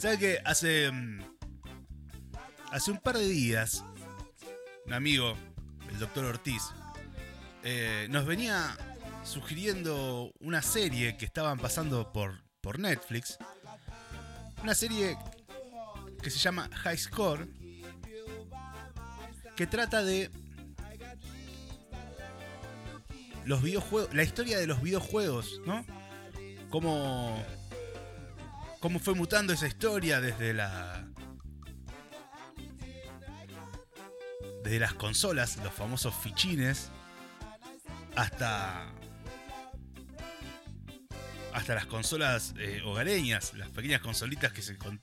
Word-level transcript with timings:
¿Sabe 0.00 0.18
que 0.18 0.38
hace. 0.46 0.90
mm, 0.90 1.20
Hace 2.72 2.90
un 2.90 2.98
par 2.98 3.18
de 3.18 3.26
días, 3.26 3.84
un 4.86 4.92
amigo, 4.94 5.36
el 5.90 5.98
doctor 5.98 6.24
Ortiz, 6.24 6.62
eh, 7.64 8.06
nos 8.08 8.24
venía 8.24 8.76
sugiriendo 9.24 10.32
una 10.38 10.62
serie 10.62 11.16
que 11.16 11.26
estaban 11.26 11.58
pasando 11.58 12.12
por, 12.12 12.40
por 12.60 12.78
Netflix. 12.78 13.38
Una 14.62 14.74
serie 14.74 15.18
que 16.22 16.30
se 16.30 16.38
llama 16.38 16.70
High 16.72 16.96
Score. 16.96 17.48
Que 19.56 19.66
trata 19.66 20.02
de 20.04 20.30
los 23.44 23.62
videojuegos, 23.62 24.14
la 24.14 24.22
historia 24.22 24.58
de 24.60 24.66
los 24.68 24.80
videojuegos, 24.80 25.60
¿no? 25.66 25.84
Cómo, 26.70 27.44
cómo 28.80 28.98
fue 28.98 29.14
mutando 29.14 29.52
esa 29.52 29.66
historia 29.66 30.20
desde 30.20 30.52
la 30.54 31.06
desde 34.64 34.78
las 34.78 34.94
consolas, 34.94 35.56
los 35.64 35.72
famosos 35.72 36.14
fichines, 36.14 36.90
hasta 38.16 38.92
hasta 41.52 41.74
las 41.74 41.86
consolas 41.86 42.54
eh, 42.58 42.80
hogareñas, 42.84 43.54
las 43.54 43.68
pequeñas 43.70 44.00
consolitas 44.00 44.52
que 44.52 44.62
se 44.62 44.76
con- 44.78 45.00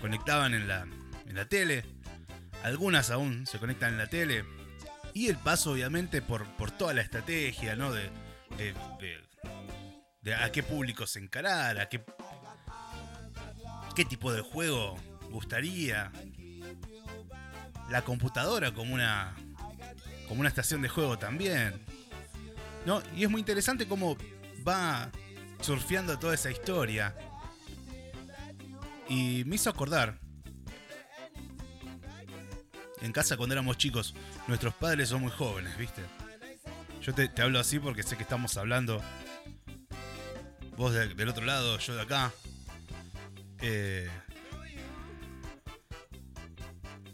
conectaban 0.00 0.54
en 0.54 0.68
la, 0.68 0.82
en 1.26 1.34
la 1.34 1.48
tele. 1.48 1.84
Algunas 2.62 3.10
aún 3.10 3.46
se 3.46 3.58
conectan 3.58 3.92
en 3.94 3.98
la 3.98 4.06
tele. 4.06 4.44
Y 5.12 5.28
el 5.28 5.36
paso, 5.38 5.72
obviamente, 5.72 6.22
por, 6.22 6.46
por 6.56 6.70
toda 6.70 6.94
la 6.94 7.00
estrategia, 7.02 7.74
¿no? 7.74 7.90
De, 7.92 8.10
de- 8.56 8.74
de- 9.00 9.28
de 10.20 10.34
a 10.36 10.52
qué 10.52 10.62
públicos 10.62 11.16
encarar, 11.16 11.80
a 11.80 11.88
qué, 11.88 12.04
qué 13.98 14.04
tipo 14.04 14.32
de 14.32 14.42
juego 14.42 14.96
gustaría. 15.32 16.12
La 17.90 18.02
computadora 18.02 18.72
como 18.72 18.94
una, 18.94 19.34
como 20.28 20.38
una 20.38 20.48
estación 20.48 20.82
de 20.82 20.88
juego 20.88 21.18
también. 21.18 21.74
¿No? 22.86 23.02
Y 23.16 23.24
es 23.24 23.30
muy 23.30 23.40
interesante 23.40 23.88
cómo 23.88 24.16
va 24.66 25.10
surfeando 25.60 26.16
toda 26.16 26.34
esa 26.34 26.48
historia. 26.48 27.12
Y 29.08 29.42
me 29.46 29.56
hizo 29.56 29.68
acordar. 29.68 30.16
En 33.00 33.10
casa 33.10 33.36
cuando 33.36 33.54
éramos 33.56 33.78
chicos, 33.78 34.14
nuestros 34.46 34.74
padres 34.74 35.08
son 35.08 35.22
muy 35.22 35.32
jóvenes, 35.32 35.76
¿viste? 35.76 36.02
Yo 37.02 37.12
te, 37.14 37.42
hablo 37.42 37.58
así 37.58 37.80
porque 37.80 38.04
sé 38.04 38.16
que 38.16 38.22
estamos 38.22 38.56
hablando. 38.56 39.02
Vos 40.76 40.92
de- 40.92 41.14
del 41.16 41.28
otro 41.30 41.44
lado, 41.44 41.78
yo 41.78 41.96
de 41.96 42.02
acá. 42.02 42.32
Eh, 43.60 44.08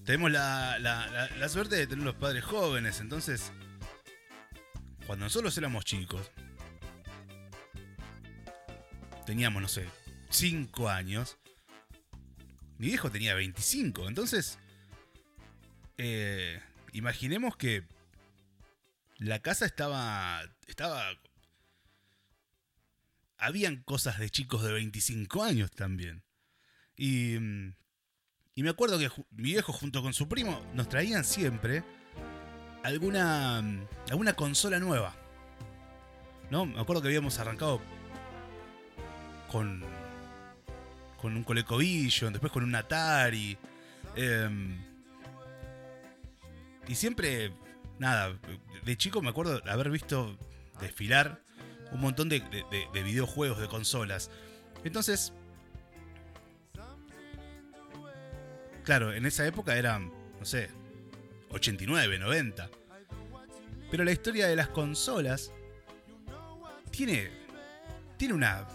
tenemos 0.04 0.30
la, 0.30 0.78
la- 0.78 1.48
suerte 1.48 1.76
de 1.76 1.86
tener 1.86 2.04
los 2.04 2.14
padres 2.16 2.44
jóvenes, 2.44 3.00
entonces. 3.00 3.52
Cuando 5.06 5.26
nosotros 5.26 5.56
éramos 5.58 5.84
chicos, 5.84 6.30
teníamos, 9.26 9.60
no 9.62 9.68
sé, 9.68 9.86
5 10.30 10.88
años. 10.88 11.36
Mi 12.78 12.88
viejo 12.88 13.10
tenía 13.10 13.34
25, 13.34 14.08
entonces. 14.08 14.58
eh, 15.98 16.60
imaginemos 16.92 17.56
que 17.56 17.84
la 19.18 19.40
casa 19.40 19.66
estaba. 19.66 20.42
Estaba. 20.66 21.04
Habían 23.36 23.82
cosas 23.82 24.18
de 24.18 24.30
chicos 24.30 24.62
de 24.62 24.72
25 24.72 25.44
años 25.44 25.70
también. 25.70 26.22
Y. 26.96 27.38
mm, 27.38 27.74
Y 28.56 28.62
me 28.62 28.70
acuerdo 28.70 28.98
que 28.98 29.10
mi 29.32 29.50
viejo 29.50 29.72
junto 29.72 30.00
con 30.02 30.12
su 30.14 30.28
primo 30.28 30.60
nos 30.74 30.88
traían 30.88 31.24
siempre 31.24 31.82
alguna. 32.82 33.60
mm, 33.62 33.86
alguna 34.10 34.34
consola 34.34 34.78
nueva. 34.78 35.14
¿No? 36.50 36.66
Me 36.66 36.80
acuerdo 36.80 37.02
que 37.02 37.08
habíamos 37.08 37.38
arrancado 37.38 37.80
con. 39.50 39.82
con 41.20 41.36
un 41.36 41.42
ColecoVision, 41.44 42.32
después 42.32 42.52
con 42.52 42.64
un 42.64 42.74
Atari. 42.74 43.56
em, 44.16 44.78
y 46.86 46.94
siempre, 46.94 47.50
nada, 47.98 48.38
de 48.84 48.96
chico 48.96 49.22
me 49.22 49.30
acuerdo 49.30 49.62
haber 49.68 49.90
visto 49.90 50.36
desfilar 50.80 51.40
un 51.92 52.00
montón 52.02 52.28
de- 52.28 52.40
de 52.92 53.02
videojuegos, 53.02 53.58
de 53.58 53.68
consolas. 53.68 54.30
Entonces, 54.84 55.32
claro, 58.84 59.12
en 59.12 59.26
esa 59.26 59.46
época 59.46 59.76
eran, 59.76 60.12
no 60.38 60.44
sé, 60.44 60.70
89, 61.50 62.18
90. 62.18 62.70
Pero 63.90 64.04
la 64.04 64.12
historia 64.12 64.46
de 64.46 64.56
las 64.56 64.68
consolas 64.68 65.52
tiene, 66.90 67.30
tiene 68.16 68.34
una... 68.34 68.66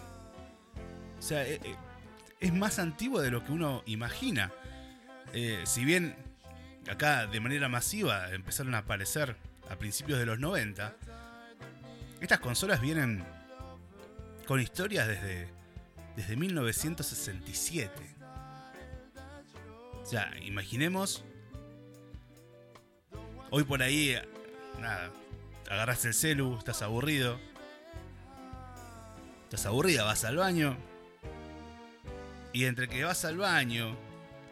O 1.17 1.21
sea, 1.21 1.45
eh, 1.45 1.59
eh, 1.63 1.75
es 2.39 2.53
más 2.53 2.79
antigua 2.79 3.21
de 3.21 3.31
lo 3.31 3.43
que 3.43 3.51
uno 3.51 3.83
imagina. 3.85 4.51
Eh, 5.33 5.61
si 5.65 5.83
bien 5.85 6.15
acá 6.89 7.27
de 7.27 7.39
manera 7.39 7.69
masiva 7.69 8.31
empezaron 8.31 8.73
a 8.75 8.79
aparecer 8.79 9.35
a 9.69 9.75
principios 9.75 10.17
de 10.19 10.25
los 10.25 10.39
90, 10.39 10.95
estas 12.21 12.39
consolas 12.39 12.81
vienen 12.81 13.23
con 14.47 14.59
historias 14.59 15.07
desde, 15.07 15.47
desde 16.15 16.35
1967. 16.35 18.18
O 20.11 20.45
imaginemos. 20.45 21.23
Hoy 23.51 23.63
por 23.63 23.83
ahí, 23.83 24.15
nada, 24.79 25.11
agarras 25.69 26.03
el 26.05 26.13
celu, 26.13 26.57
estás 26.57 26.81
aburrido. 26.81 27.39
Estás 29.43 29.65
aburrida, 29.65 30.03
vas 30.03 30.23
al 30.25 30.37
baño. 30.37 30.77
Y 32.53 32.65
entre 32.65 32.87
que 32.87 33.03
vas 33.03 33.23
al 33.25 33.37
baño, 33.37 33.95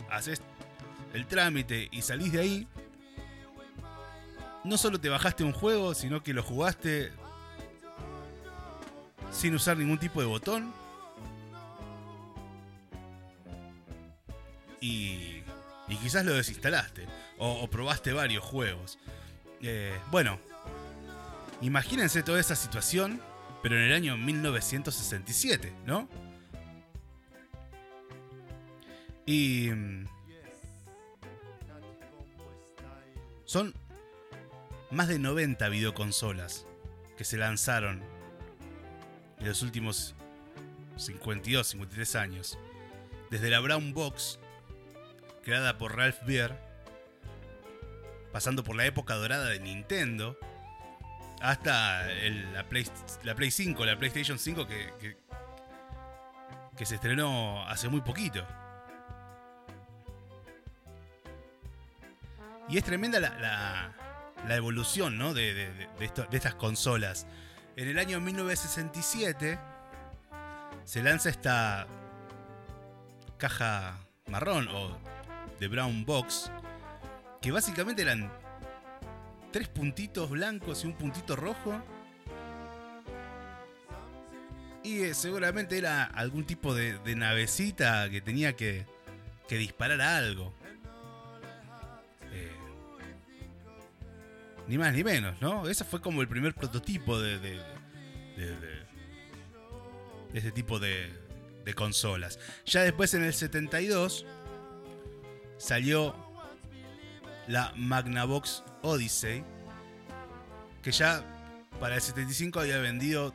haces 0.09 0.41
el 1.13 1.25
trámite 1.25 1.87
y 1.91 2.01
salís 2.01 2.31
de 2.31 2.39
ahí, 2.39 2.67
no 4.63 4.77
solo 4.77 4.99
te 4.99 5.09
bajaste 5.09 5.43
un 5.43 5.53
juego, 5.53 5.95
sino 5.95 6.21
que 6.21 6.33
lo 6.33 6.43
jugaste 6.43 7.11
sin 9.31 9.55
usar 9.55 9.77
ningún 9.77 9.97
tipo 9.97 10.19
de 10.19 10.27
botón. 10.27 10.73
Y, 14.79 15.36
y 15.87 15.95
quizás 15.97 16.25
lo 16.25 16.33
desinstalaste. 16.33 17.05
O, 17.37 17.67
probaste 17.69 18.13
varios 18.13 18.43
juegos. 18.43 18.97
Eh, 19.61 19.97
bueno, 20.11 20.39
imagínense 21.61 22.23
toda 22.23 22.39
esa 22.39 22.55
situación, 22.55 23.21
pero 23.63 23.75
en 23.75 23.83
el 23.83 23.93
año 23.93 24.17
1967, 24.17 25.73
¿no? 25.85 26.07
Y... 29.25 29.69
mm, 29.71 30.05
Son 33.47 33.73
más 34.91 35.07
de 35.07 35.19
90 35.19 35.69
videoconsolas 35.69 36.65
que 37.17 37.23
se 37.23 37.37
lanzaron 37.37 38.03
en 39.39 39.47
los 39.47 39.61
últimos 39.61 40.15
52, 40.97 41.65
53 41.65 42.15
años. 42.17 42.59
Desde 43.31 43.49
la 43.49 43.61
Brown 43.61 43.93
Box, 43.93 44.37
creada 45.47 45.77
por 45.77 45.95
Ralph 45.95 46.25
Beer, 46.25 46.53
pasando 48.33 48.65
por 48.65 48.75
la 48.75 48.85
época 48.85 49.13
dorada 49.13 49.45
de 49.45 49.61
Nintendo, 49.61 50.37
hasta 51.39 52.05
la, 52.53 52.65
Play, 52.67 52.85
la 53.23 53.33
Play 53.33 53.49
5, 53.49 53.85
la 53.85 53.97
PlayStation 53.97 54.37
5 54.37 54.67
que, 54.67 55.15
que, 56.75 56.85
se 56.85 56.95
estrenó 56.95 57.65
hace 57.65 57.87
muy 57.87 58.01
poquito. 58.01 58.45
Y 62.67 62.77
es 62.77 62.83
tremenda 62.83 63.21
la, 63.21 63.93
la- 64.45 64.55
evolución 64.57 65.17
¿no? 65.17 65.33
de, 65.33 65.53
de 65.53 66.27
estas 66.31 66.55
consolas. 66.55 67.25
En 67.77 67.87
el 67.87 67.99
año 67.99 68.19
1967 68.19 69.57
se 70.83 71.03
lanza 71.03 71.29
esta 71.29 71.87
caja 73.37 73.97
marrón 74.27 74.67
o 74.67 75.16
de 75.59 75.67
Brown 75.67 76.05
Box, 76.05 76.51
que 77.41 77.51
básicamente 77.51 78.01
eran 78.01 78.31
tres 79.51 79.67
puntitos 79.67 80.29
blancos 80.29 80.83
y 80.83 80.87
un 80.87 80.93
puntito 80.93 81.35
rojo. 81.35 81.81
Y 84.83 85.01
eh, 85.01 85.13
seguramente 85.13 85.77
era 85.77 86.03
algún 86.03 86.45
tipo 86.45 86.73
de, 86.73 86.99
navecita 87.15 88.09
que 88.09 88.21
tenía 88.21 88.55
que, 88.55 88.85
que 89.47 89.57
disparar 89.57 89.99
a 90.01 90.17
algo. 90.17 90.53
Eh, 92.31 92.55
ni 94.67 94.77
más 94.77 94.93
ni 94.93 95.03
menos, 95.03 95.41
¿no? 95.41 95.67
Ese 95.67 95.83
fue 95.83 95.99
como 95.99 96.21
el 96.21 96.27
primer 96.27 96.53
prototipo 96.53 97.19
de, 97.19 97.39
de, 97.39 97.57
de, 98.37 98.85
ese 100.33 100.51
tipo 100.51 100.79
de, 100.79 101.11
de 101.65 101.73
consolas. 101.73 102.39
Ya 102.65 102.83
después 102.83 103.13
en 103.13 103.23
el 103.23 103.33
72 103.33 104.25
salió 105.57 106.15
la 107.47 107.73
Magnavox 107.75 108.63
Odyssey, 108.81 109.43
que 110.83 110.91
ya 110.91 111.23
para 111.79 111.95
el 111.95 112.01
75 112.01 112.59
había 112.59 112.77
vendido 112.79 113.33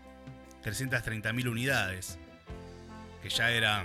330.000 0.65 1.49
unidades, 1.49 2.19
que 3.23 3.29
ya 3.29 3.51
era 3.51 3.85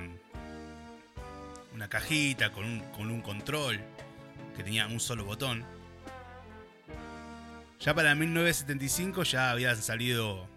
una 1.74 1.90
cajita 1.90 2.52
con 2.52 2.66
un, 2.66 2.80
con 2.92 3.12
un 3.12 3.22
control, 3.22 3.80
que 4.56 4.64
tenía 4.64 4.88
un 4.88 5.00
solo 5.00 5.26
botón. 5.26 5.64
Ya 7.80 7.94
para 7.94 8.16
1975 8.16 9.24
ya 9.24 9.52
habían 9.52 9.78
salido 9.78 10.50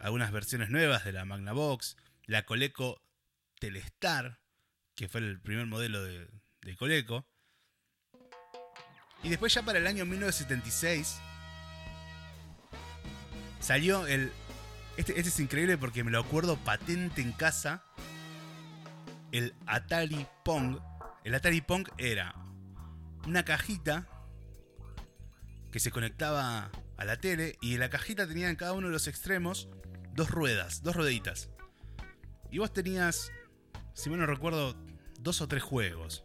algunas 0.00 0.32
versiones 0.32 0.70
nuevas 0.70 1.04
de 1.04 1.12
la 1.12 1.24
Magnavox, 1.24 1.96
la 2.26 2.44
Coleco 2.44 3.00
Telestar, 3.60 4.40
que 4.96 5.08
fue 5.08 5.20
el 5.20 5.40
primer 5.40 5.66
modelo 5.66 6.02
de, 6.02 6.28
Coleco. 6.78 7.26
Y 9.22 9.28
después 9.28 9.52
ya 9.54 9.62
para 9.62 9.78
el 9.78 9.86
año 9.86 10.04
1976 10.04 11.20
salió 13.60 14.06
el... 14.06 14.32
Este, 14.96 15.18
este, 15.18 15.28
es 15.28 15.40
increíble 15.40 15.78
porque 15.78 16.04
me 16.04 16.10
lo 16.10 16.20
acuerdo 16.20 16.56
patente 16.56 17.22
en 17.22 17.32
casa. 17.32 17.84
El 19.30 19.54
Atari 19.66 20.26
Pong. 20.44 20.78
El 21.24 21.34
Atari 21.34 21.60
Pong 21.60 21.88
era 21.98 22.34
una 23.26 23.44
cajita 23.44 24.08
que 25.70 25.80
se 25.80 25.90
conectaba 25.90 26.70
a 26.96 27.04
la 27.04 27.16
tele 27.18 27.56
y 27.60 27.78
la 27.78 27.88
cajita 27.88 28.26
tenía 28.26 28.50
en 28.50 28.56
cada 28.56 28.72
uno 28.72 28.88
de 28.88 28.92
los 28.92 29.06
extremos 29.06 29.68
dos 30.14 30.30
ruedas, 30.30 30.82
dos 30.82 30.96
rueditas. 30.96 31.48
Y 32.50 32.58
vos 32.58 32.72
tenías, 32.72 33.32
si 33.94 34.10
mal 34.10 34.18
no 34.18 34.26
recuerdo, 34.26 34.76
dos 35.18 35.40
o 35.40 35.48
tres 35.48 35.62
juegos. 35.62 36.24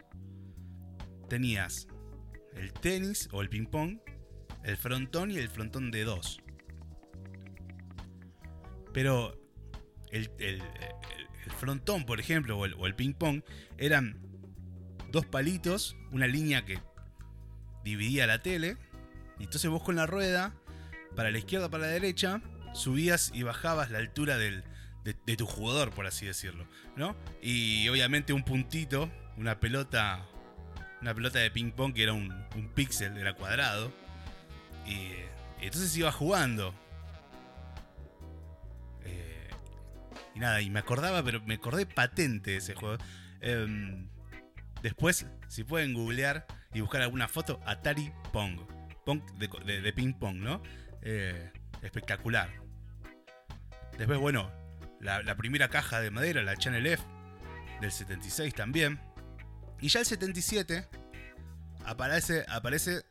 Tenías 1.27 1.87
el 2.55 2.73
tenis 2.73 3.29
o 3.31 3.41
el 3.41 3.49
ping 3.49 3.65
pong, 3.65 3.99
el 4.63 4.77
frontón 4.77 5.31
y 5.31 5.37
el 5.37 5.49
frontón 5.49 5.91
de 5.91 6.03
dos. 6.03 6.41
Pero 8.93 9.39
el, 10.11 10.29
frontón, 11.57 12.05
por 12.05 12.19
ejemplo, 12.19 12.57
o 12.57 12.85
el, 12.87 12.95
ping 12.95 13.13
pong, 13.13 13.43
eran 13.77 14.19
dos 15.11 15.25
palitos, 15.25 15.95
una 16.11 16.27
línea 16.27 16.65
que 16.65 16.79
dividía 17.83 18.27
la 18.27 18.41
tele. 18.41 18.77
Y 19.39 19.43
entonces 19.43 19.69
vos 19.69 19.83
con 19.83 19.95
la 19.95 20.07
rueda, 20.07 20.55
para 21.15 21.29
la 21.31 21.37
izquierda, 21.37 21.69
para 21.69 21.85
la 21.85 21.91
derecha, 21.91 22.41
subías 22.73 23.31
y 23.33 23.43
bajabas 23.43 23.91
la 23.91 23.99
altura 23.99 24.37
del, 24.37 24.63
de, 25.03 25.37
tu 25.37 25.45
jugador, 25.45 25.91
por 25.91 26.05
así 26.05 26.25
decirlo, 26.25 26.67
¿no? 26.95 27.15
Y 27.41 27.87
obviamente 27.89 28.33
un 28.33 28.43
puntito, 28.43 29.09
una 29.37 29.59
pelota, 29.59 30.25
una 31.01 31.13
pelota 31.13 31.39
de 31.39 31.51
ping 31.51 31.71
pong 31.71 31.93
que 31.93 32.03
era 32.03 32.13
un, 32.13 32.31
un 32.55 32.69
píxel, 32.69 33.17
era 33.17 33.33
cuadrado. 33.33 33.91
Y, 34.85 35.11
entonces 35.61 35.95
iba 35.97 36.11
jugando. 36.11 36.73
Eh, 39.03 39.49
y 40.35 40.39
nada, 40.39 40.61
y 40.61 40.69
me 40.69 40.79
acordaba, 40.79 41.23
pero 41.23 41.41
me 41.41 41.55
acordé 41.55 41.85
patente 41.85 42.51
de 42.51 42.57
ese 42.57 42.75
juego. 42.75 42.97
Em, 43.41 44.07
después, 44.81 45.25
si 45.47 45.63
pueden 45.63 45.93
googlear 45.93 46.45
y 46.73 46.81
buscar 46.81 47.01
alguna 47.01 47.27
foto, 47.27 47.59
Atari 47.65 48.11
Pong. 48.31 48.59
Pong 49.05 49.21
de, 49.37 49.93
ping 49.93 50.13
pong, 50.13 50.37
¿no? 50.37 50.61
Eh, 51.01 51.51
espectacular. 51.81 52.49
Después, 53.97 54.19
bueno, 54.19 54.51
la, 54.99 55.35
primera 55.35 55.69
caja 55.69 56.01
de 56.01 56.11
madera, 56.11 56.43
la 56.43 56.55
Channel 56.55 56.85
F, 56.85 57.03
del 57.81 57.91
76 57.91 58.53
también. 58.53 58.99
Y 59.79 59.89
ya 59.89 59.99
el 59.99 60.05
77 60.05 60.87
aparece, 61.85 62.45
aparece 62.47 63.05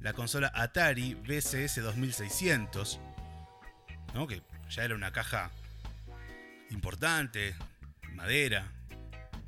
la 0.00 0.12
consola 0.12 0.50
Atari 0.54 1.14
VCS 1.14 1.82
2600, 1.82 3.00
¿no? 4.14 4.26
que 4.26 4.42
ya 4.68 4.84
era 4.84 4.94
una 4.94 5.12
caja 5.12 5.50
importante, 6.70 7.54
madera, 8.14 8.70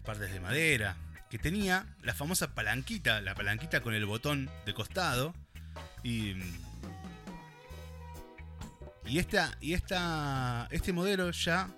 partes 0.04 0.32
de 0.32 0.40
madera, 0.40 0.96
que 1.30 1.38
tenía 1.38 1.86
la 2.02 2.14
famosa 2.14 2.54
palanquita, 2.54 3.20
la 3.20 3.34
palanquita 3.34 3.80
con 3.80 3.94
el 3.94 4.04
botón 4.06 4.50
de 4.66 4.74
costado 4.74 5.34
y 6.02 6.36
y, 9.06 9.18
esta, 9.18 9.56
y 9.60 9.74
esta, 9.74 10.68
este 10.70 10.92
modelo 10.92 11.30
ya, 11.32 11.68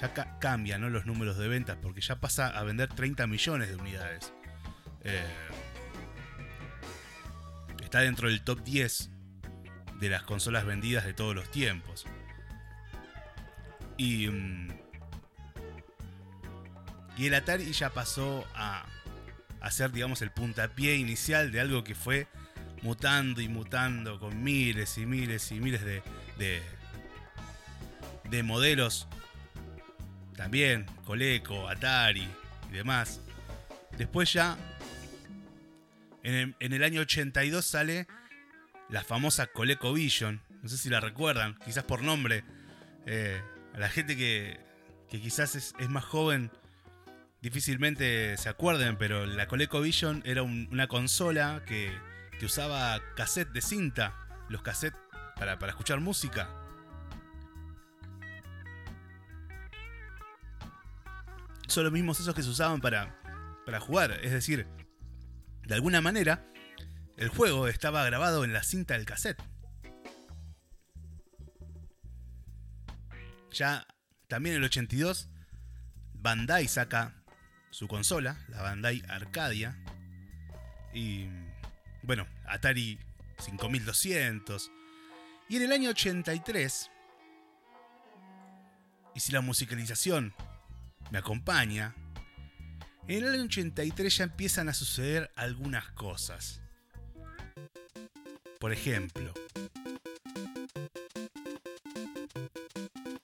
ya 0.00 0.12
cambia 0.38 0.78
¿no? 0.78 0.90
los 0.90 1.06
números 1.06 1.36
de 1.38 1.48
ventas 1.48 1.76
porque 1.82 2.00
ya 2.00 2.20
pasa 2.20 2.48
a 2.48 2.62
vender 2.62 2.88
30 2.88 3.26
millones 3.26 3.68
de 3.68 3.76
unidades. 3.76 4.32
Eh, 5.02 5.26
está 7.82 8.00
dentro 8.00 8.28
del 8.28 8.42
top 8.42 8.62
10 8.62 9.10
de 10.00 10.08
las 10.08 10.22
consolas 10.22 10.64
vendidas 10.64 11.04
de 11.04 11.14
todos 11.14 11.34
los 11.34 11.50
tiempos. 11.50 12.06
Y, 13.96 14.28
mm, 14.28 14.68
y 17.16 17.26
el 17.26 17.34
Atari 17.34 17.72
ya 17.72 17.90
pasó 17.90 18.46
a, 18.54 18.84
a 19.60 19.70
ser, 19.70 19.92
digamos, 19.92 20.20
el 20.22 20.30
puntapié 20.30 20.96
inicial 20.96 21.50
de 21.50 21.60
algo 21.60 21.82
que 21.82 21.94
fue 21.94 22.28
mutando 22.82 23.40
y 23.40 23.48
mutando 23.48 24.20
con 24.20 24.42
miles 24.42 24.98
y 24.98 25.06
miles 25.06 25.50
y 25.50 25.60
miles 25.60 25.82
de, 25.84 26.02
de, 28.30 28.42
modelos. 28.42 29.08
También 30.36 30.86
Coleco, 31.04 31.68
Atari 31.68 32.28
y 32.70 32.72
demás. 32.72 33.20
Después 33.96 34.32
ya, 34.32 34.56
en 36.22 36.54
el, 36.60 36.82
año 36.82 37.00
82 37.02 37.64
sale 37.64 38.06
la 38.88 39.02
famosa 39.02 39.46
ColecoVision. 39.46 40.42
No 40.62 40.68
sé 40.68 40.76
si 40.76 40.90
la 40.90 41.00
recuerdan, 41.00 41.58
quizás 41.64 41.84
por 41.84 42.02
nombre. 42.02 42.44
Eh, 43.06 43.40
a 43.74 43.78
la 43.78 43.88
gente 43.88 44.16
que, 44.16 44.58
que 45.08 45.20
quizás 45.20 45.54
es, 45.54 45.74
más 45.88 46.04
joven 46.04 46.50
difícilmente 47.40 48.36
se 48.36 48.48
acuerden, 48.48 48.96
pero 48.96 49.24
la 49.24 49.46
ColecoVision 49.46 50.22
era 50.26 50.42
una 50.42 50.88
consola 50.88 51.62
que 51.66 51.92
que 52.38 52.46
usaba 52.46 53.00
cassette 53.14 53.50
de 53.50 53.60
cinta, 53.60 54.14
los 54.48 54.62
cassettes 54.62 54.98
para, 55.36 55.54
escuchar 55.68 56.00
música. 56.00 56.48
Son 61.66 61.84
los 61.84 61.92
mismos 61.92 62.20
esos 62.20 62.34
que 62.34 62.42
se 62.42 62.48
usaban 62.48 62.80
para, 62.80 63.20
para 63.64 63.80
jugar, 63.80 64.12
es 64.22 64.32
decir, 64.32 64.66
de 65.66 65.74
alguna 65.74 66.00
manera, 66.00 66.46
el 67.16 67.28
juego 67.28 67.66
estaba 67.66 68.04
grabado 68.04 68.44
en 68.44 68.52
la 68.52 68.62
cinta 68.62 68.94
del 68.94 69.04
cassette. 69.04 69.42
Ya 73.50 73.86
también 74.28 74.54
en 74.54 74.62
el 74.62 74.66
82, 74.66 75.28
Bandai 76.14 76.68
saca 76.68 77.14
su 77.70 77.88
consola, 77.88 78.38
la 78.48 78.62
Bandai 78.62 79.02
Arcadia, 79.08 79.76
y 80.94 81.28
bueno, 82.02 82.26
Atari 82.46 82.98
5200. 83.38 84.70
Y 85.48 85.56
en 85.56 85.62
el 85.62 85.72
año 85.72 85.90
83, 85.90 86.90
y 89.14 89.20
si 89.20 89.32
la 89.32 89.40
musicalización 89.40 90.34
me 91.10 91.18
acompaña, 91.18 91.94
en 93.08 93.24
el 93.24 93.34
año 93.34 93.44
83 93.44 94.16
ya 94.16 94.24
empiezan 94.24 94.68
a 94.68 94.74
suceder 94.74 95.30
algunas 95.36 95.90
cosas. 95.92 96.60
Por 98.58 98.72
ejemplo, 98.72 99.32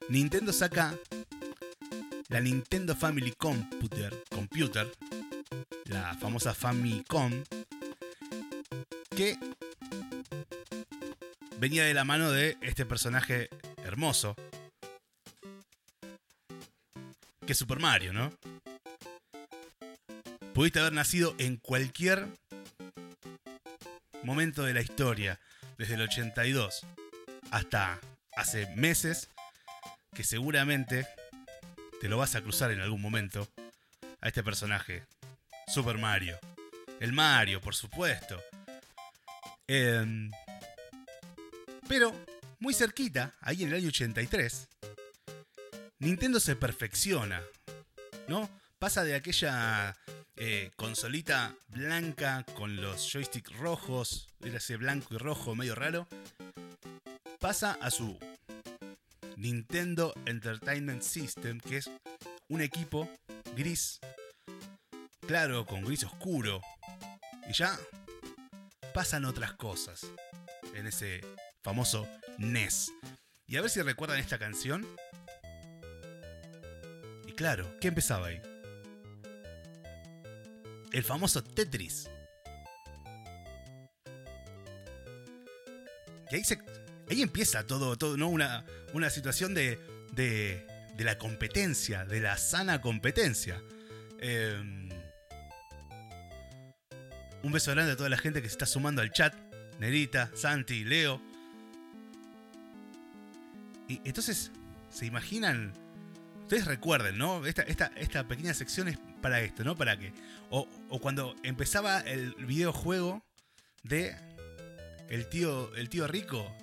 Nintendo 0.08 0.52
saca 0.52 0.94
la 2.28 2.40
Nintendo 2.40 2.94
Family 2.94 3.32
Computer, 3.32 4.24
Computer 4.30 4.90
la 5.86 6.14
famosa 6.14 6.54
Famicom, 6.54 7.32
que 9.14 9.38
venía 11.58 11.84
de 11.84 11.94
la 11.94 12.04
mano 12.04 12.30
de 12.30 12.56
este 12.60 12.86
personaje 12.86 13.48
hermoso, 13.84 14.36
que 17.46 17.54
Super 17.54 17.78
Mario, 17.78 18.12
¿no? 18.12 18.32
Pudiste 20.54 20.80
haber 20.80 20.92
nacido 20.92 21.34
en 21.38 21.56
cualquier 21.56 22.28
momento 24.22 24.62
de 24.62 24.75
la 24.75 24.82
historia, 24.82 25.40
desde 25.78 25.94
el 25.94 26.02
82 26.02 26.87
hasta 27.50 28.00
hace 28.37 28.66
meses, 28.76 29.28
que 30.14 30.25
seguramente 30.25 31.06
te 32.00 32.08
lo 32.08 32.18
vas 32.18 32.34
a 32.34 32.42
cruzar 32.42 32.70
en 32.70 32.80
algún 32.80 33.00
momento 33.00 33.49
a 34.20 34.28
este 34.28 34.42
personaje, 34.42 35.04
Super 35.66 35.99
Mario. 35.99 36.38
El 37.00 37.12
Mario, 37.12 37.61
por 37.61 37.75
supuesto. 37.75 38.42
Em, 39.66 40.30
pero 41.88 42.14
muy 42.61 42.75
cerquita, 42.75 43.34
ahí 43.40 43.62
en 43.62 43.70
el 43.70 43.75
año 43.76 43.88
83, 43.88 44.68
Nintendo 46.02 46.40
se 46.40 46.56
perfecciona, 46.56 47.40
¿no? 48.26 48.50
Pasa 48.80 49.04
de 49.04 49.14
aquella 49.14 49.97
eh, 50.35 50.73
consolita 50.75 51.54
blanca 51.68 52.44
con 52.56 52.75
los 52.75 53.09
joysticks 53.09 53.56
rojos, 53.56 54.26
era 54.44 54.56
ese 54.56 54.76
blanco 54.76 55.14
y 55.14 55.18
rojo 55.18 55.54
medio 55.54 55.76
raro, 55.76 56.09
pasa 57.38 57.78
a 57.80 57.92
su 57.92 58.18
Nintendo 59.37 60.12
Entertainment 60.26 61.02
System, 61.02 61.61
que 61.61 61.76
es 61.76 61.90
un 62.49 62.62
equipo 62.62 63.09
gris, 63.54 64.00
claro, 65.28 65.66
con 65.66 65.85
gris 65.85 66.02
oscuro, 66.02 66.62
y 67.49 67.52
ya 67.52 67.78
pasan 68.92 69.25
otras 69.25 69.52
cosas 69.52 70.04
en 70.75 70.88
ese 70.88 71.21
famoso 71.62 72.09
NES. 72.38 72.92
Y 73.47 73.56
a 73.56 73.61
ver 73.61 73.71
si 73.71 73.80
recuerdan 73.82 74.18
esta 74.18 74.40
canción. 74.40 74.85
Y 77.42 77.44
claro, 77.44 77.76
¿qué 77.80 77.88
empezaba 77.88 78.28
ahí? 78.28 78.40
El 80.92 81.02
famoso 81.02 81.42
Tetris. 81.42 82.08
Que 86.30 86.37
ahí, 86.37 86.44
se, 86.44 86.61
ahí 87.11 87.20
empieza 87.20 87.66
todo, 87.66 87.99
todo 87.99 88.16
¿no? 88.16 88.28
Una, 88.28 88.64
una 88.92 89.11
situación 89.11 89.54
de, 89.54 89.80
de, 90.12 90.64
de, 90.96 91.02
la 91.02 91.18
competencia, 91.18 92.04
de 92.04 92.20
la 92.20 92.37
sana 92.37 92.80
competencia. 92.80 93.61
Eh, 94.20 94.56
un 97.42 97.50
beso 97.50 97.72
grande 97.72 97.90
a 97.90 97.96
toda 97.96 98.08
la 98.08 98.18
gente 98.18 98.40
que 98.40 98.49
se 98.49 98.52
está 98.52 98.66
sumando 98.66 99.02
al 99.02 99.11
chat. 99.11 99.34
Nerita, 99.80 100.30
Santi, 100.37 100.84
Leo. 100.84 101.20
Y 103.88 104.00
entonces, 104.04 104.52
¿se 104.90 105.06
imaginan? 105.06 105.81
Ustedes 106.52 106.68
recuerden, 106.68 107.16
¿no? 107.16 107.47
Esta, 107.47 107.62
esta, 107.62 108.28
pequeña 108.28 108.52
sección 108.52 108.87
es 108.87 108.99
para 109.23 109.40
esto, 109.40 109.64
¿no? 109.64 109.75
Para 109.75 109.99
que. 109.99 110.12
O, 110.50 110.68
cuando 111.00 111.35
empezaba 111.42 112.00
el 112.00 112.35
videojuego 112.35 113.25
de 113.85 114.14
el 115.09 115.30
tío, 115.30 115.75
el 115.76 115.88
tío 115.88 116.06
rico. 116.06 116.54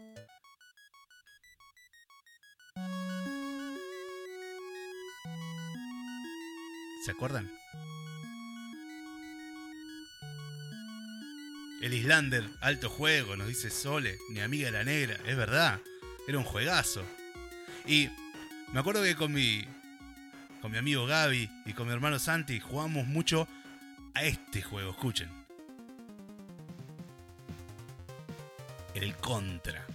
¿Se 7.04 7.10
acuerdan? 7.10 7.50
El 11.82 11.96
Islander, 11.96 12.48
alto 12.62 12.92
juego, 12.92 13.36
nos 13.36 13.48
dice 13.48 13.72
Sole, 13.72 14.20
mi 14.30 14.42
amiga 14.42 14.70
la 14.70 14.84
negra, 14.84 15.18
es 15.26 15.36
verdad, 15.36 15.80
era 16.28 16.38
un 16.38 16.44
juegazo. 16.44 17.04
Y 17.88 18.10
me 18.72 18.82
acuerdo 18.82 19.02
que 19.02 19.16
con 19.16 19.34
mi, 19.34 19.66
con 20.62 20.72
mi 20.72 20.78
amigo 20.78 21.06
Gaby 21.06 21.50
y 21.66 21.74
con 21.74 21.88
mi 21.88 21.94
hermano 21.94 22.20
Santi 22.20 22.60
jugamos 22.60 23.08
mucho 23.08 23.48
a 24.14 24.24
este 24.24 24.62
juego, 24.62 24.92
escuchen. 24.92 25.30
El 28.94 29.16
Contra. 29.16 29.86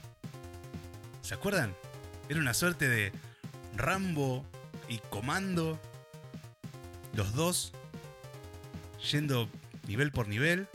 ¿Se 1.21 1.35
acuerdan? 1.35 1.75
Era 2.29 2.41
una 2.41 2.55
suerte 2.55 2.89
de 2.89 3.13
Rambo 3.77 4.45
y 4.89 4.99
Comando. 5.11 5.81
Los 7.15 7.35
dos 7.35 7.73
yendo 9.11 9.49
nivel 9.87 10.11
por 10.11 10.29
nivel. 10.29 10.69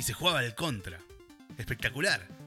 y 0.00 0.02
se 0.02 0.14
jugaba 0.14 0.42
el 0.42 0.54
contra. 0.54 0.98
Espectacular. 1.58 2.39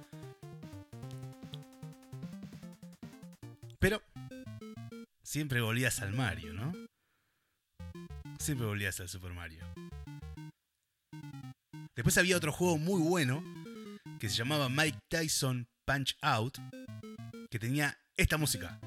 Siempre 5.33 5.61
volvías 5.61 5.99
al 6.03 6.13
Mario, 6.13 6.53
¿no? 6.53 6.71
Siempre 8.37 8.67
volvías 8.67 8.99
al 8.99 9.09
Super 9.09 9.33
Mario. 9.33 9.65
Después 11.95 12.19
había 12.19 12.37
otro 12.37 12.51
juego 12.51 12.77
muy 12.77 13.01
bueno 13.01 13.43
que 14.19 14.29
se 14.29 14.35
llamaba 14.35 14.69
Mike 14.69 14.99
Tyson 15.09 15.65
Punch 15.87 16.15
Out, 16.21 16.59
que 17.49 17.57
tenía 17.57 17.97
esta 18.15 18.37
música. 18.37 18.79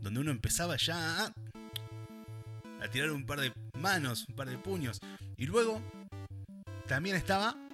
donde 0.00 0.20
uno 0.20 0.30
empezaba 0.30 0.78
ya 0.78 1.26
a, 1.26 2.88
tirar 2.90 3.10
un 3.10 3.26
par 3.26 3.40
de 3.40 3.52
manos, 3.78 4.24
un 4.26 4.36
par 4.36 4.48
de 4.48 4.56
puños. 4.56 4.98
Y 5.36 5.44
luego 5.44 5.82
también 6.86 7.14
estaba 7.14 7.67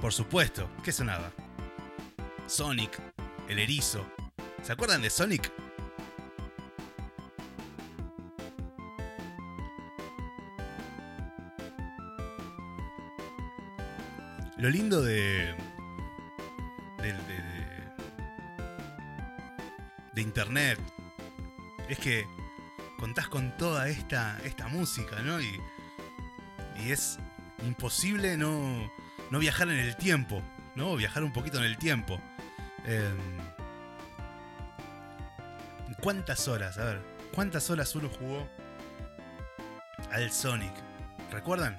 Por 0.00 0.12
supuesto, 0.12 0.70
¿qué 0.84 0.92
sonaba? 0.92 1.32
Sonic, 2.48 2.98
el 3.48 3.58
erizo. 3.58 4.06
¿Se 4.62 4.72
acuerdan 4.72 5.02
de 5.02 5.10
Sonic? 5.10 5.52
Lo 14.56 14.70
lindo 14.70 15.02
de, 15.02 15.54
de 20.14 20.22
internet. 20.22 20.78
Es 21.88 21.98
que 21.98 22.26
contás 22.98 23.28
con 23.28 23.56
toda 23.56 23.88
esta, 23.88 24.40
esta 24.44 24.68
música, 24.68 25.20
¿no? 25.22 25.40
Y, 25.40 25.60
y 26.82 26.92
es 26.92 27.18
imposible 27.66 28.36
no, 28.36 28.90
no 29.30 29.38
viajar 29.38 29.68
en 29.68 29.78
el 29.78 29.96
tiempo, 29.96 30.42
¿no? 30.74 30.96
Viajar 30.96 31.22
un 31.22 31.32
poquito 31.32 31.58
en 31.58 31.64
el 31.64 31.76
tiempo. 31.78 32.18
Em, 32.84 33.38
¿Cuántas 36.00 36.46
horas? 36.46 36.78
A 36.78 36.84
ver, 36.84 37.00
¿cuántas 37.34 37.68
horas 37.70 37.94
uno 37.96 38.08
jugó 38.08 38.48
al 40.12 40.30
Sonic? 40.30 40.72
¿Recuerdan? 41.32 41.76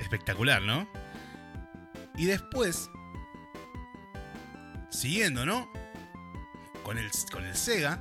Espectacular, 0.00 0.60
¿no? 0.62 0.88
Y 2.16 2.26
después, 2.26 2.90
siguiendo, 4.90 5.46
¿no? 5.46 5.70
Con 6.82 6.98
el, 6.98 7.10
con 7.32 7.44
el 7.44 7.56
Sega, 7.56 7.98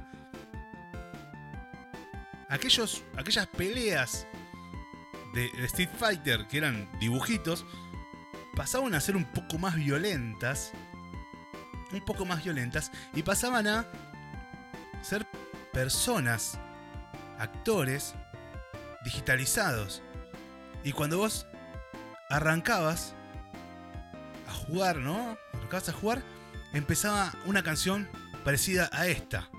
aquellos, 2.49 3.03
aquellas 3.15 3.47
peleas 3.47 4.27
de, 5.33 5.51
Street 5.65 5.89
Fighter 5.97 6.47
que 6.47 6.57
eran 6.57 6.89
dibujitos, 6.99 7.65
pasaban 8.55 8.93
a 8.95 9.01
ser 9.01 9.15
un 9.15 9.25
poco 9.25 9.57
más 9.57 9.75
violentas. 9.75 10.71
Un 11.91 12.01
poco 12.01 12.25
más 12.25 12.43
violentas. 12.43 12.91
Y 13.13 13.23
pasaban 13.23 13.67
a 13.67 13.85
ser 15.01 15.27
personas, 15.71 16.57
actores, 17.37 18.15
digitalizados. 19.03 20.01
Y 20.83 20.91
cuando 20.91 21.17
vos 21.17 21.45
arrancabas, 22.29 23.15
jugar, 24.67 24.97
¿no? 24.97 25.37
Acabas 25.65 25.89
a 25.89 25.93
jugar, 25.93 26.23
empezaba 26.73 27.33
una 27.45 27.63
canción 27.63 28.09
parecida 28.43 28.89
a 28.91 29.07
esta. 29.07 29.49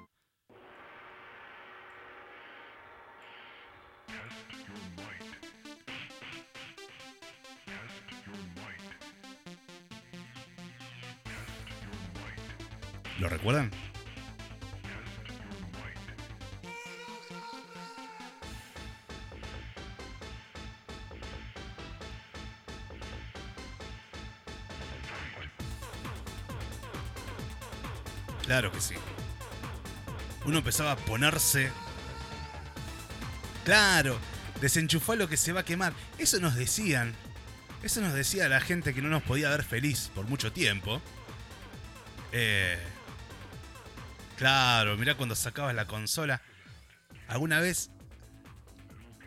¿Lo 13.45 13.51
recuerdan? 13.51 13.71
Claro 28.47 28.73
que 28.73 28.81
sí. 28.81 28.95
Uno 30.47 30.59
empezaba 30.59 30.93
a 30.93 30.97
ponerse. 30.97 31.71
Claro, 33.65 34.19
desenchufar 34.63 35.19
lo 35.19 35.29
que 35.29 35.37
se 35.37 35.53
va 35.53 35.61
a 35.61 35.65
quemar. 35.67 35.93
Eso 36.17 36.41
nos 36.41 36.55
decían. 36.55 37.15
Eso 37.83 38.01
nos 38.01 38.15
decía 38.15 38.49
la 38.49 38.63
gente 38.63 38.95
que 38.95 39.03
no 39.03 39.11
nos 39.11 39.23
podía 39.23 39.51
ver 39.51 39.65
feliz 39.65 40.11
por 40.15 40.27
mucho 40.27 40.51
tiempo. 40.51 41.03
Eh, 42.33 42.79
claro, 44.37 44.97
mirá 44.97 45.17
cuando 45.17 45.35
sacabas 45.35 45.75
la 45.75 45.87
consola. 45.87 46.43
¿Alguna 47.29 47.61
vez? 47.61 47.91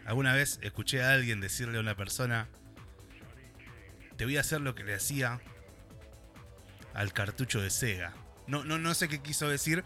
¿Alguna 0.05 0.33
vez 0.33 0.59
escuché 0.61 1.03
a 1.03 1.11
alguien 1.11 1.41
decirle 1.41 1.77
a 1.77 1.81
una 1.81 1.95
persona, 1.95 2.47
te 4.15 4.25
voy 4.25 4.37
a 4.37 4.41
hacer 4.41 4.61
lo 4.61 4.73
que 4.73 4.83
le 4.83 4.95
hacía 4.95 5.41
al 6.93 7.11
cartucho 7.11 7.61
de 7.61 7.69
Sega? 7.69 8.13
No, 8.47 8.63
no, 8.63 8.77
no 8.77 8.93
sé 8.93 9.09
qué 9.09 9.21
quiso 9.21 9.49
decir, 9.49 9.83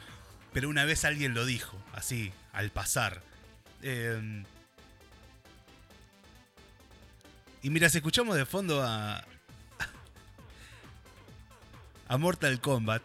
pero 0.53 0.69
una 0.69 0.85
vez 0.85 1.05
alguien 1.05 1.33
lo 1.33 1.45
dijo, 1.45 1.83
así, 1.93 2.31
al 2.53 2.69
pasar. 2.69 3.23
Em, 3.81 4.45
y 7.63 7.69
mira, 7.69 7.89
si 7.89 7.97
escuchamos 7.97 8.35
de 8.35 8.45
fondo 8.45 8.83
a. 8.83 9.19
a 12.07 12.17
Mortal 12.17 12.59
Kombat. 12.59 13.01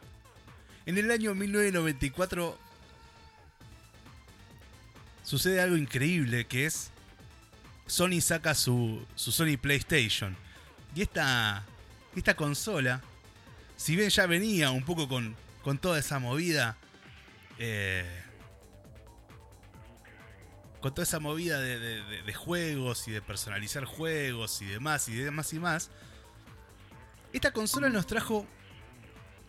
En 0.87 0.97
el 0.99 1.11
año 1.11 1.35
1994 1.35 2.57
sucede 5.25 5.61
algo 5.61 5.77
increíble 5.77 6.47
que 6.47 6.67
es. 6.67 6.91
Sony 7.87 8.21
saca 8.21 8.55
su, 8.55 9.05
su 9.17 9.33
Sony 9.33 9.59
PlayStation. 9.61 10.37
Y 10.95 11.03
esta, 11.03 11.65
esta 12.15 12.35
consola, 12.35 13.03
si 13.77 13.97
bien 13.97 14.11
ya 14.11 14.27
venía 14.27 14.71
un 14.71 14.85
poco 14.85 15.09
con, 15.09 15.37
con 15.63 15.79
toda 15.79 15.99
esa 15.99 16.19
movida. 16.19 16.77
Eh, 17.59 18.23
con 20.81 20.95
toda 20.95 21.03
esa 21.03 21.19
movida 21.19 21.59
de, 21.61 22.33
juegos 22.35 23.09
y 23.09 23.11
de 23.11 23.21
personalizar 23.21 23.85
juegos 23.85 24.63
y 24.63 24.67
demás 24.67 25.09
y 25.09 25.17
demás 25.17 25.53
y 25.53 25.59
más. 25.59 25.91
Esta 27.33 27.53
consola 27.53 27.89
nos 27.89 28.07
trajo 28.07 28.47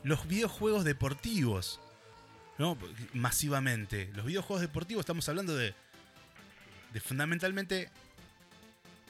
los 0.03 0.27
videojuegos 0.27 0.83
deportivos. 0.83 1.79
¿no? 2.57 2.77
Masivamente. 3.13 4.09
Los 4.15 4.25
videojuegos 4.25 4.61
deportivos 4.61 5.01
estamos 5.01 5.27
hablando 5.29 5.55
de. 5.55 5.73
de 6.93 6.99
fundamentalmente. 6.99 7.89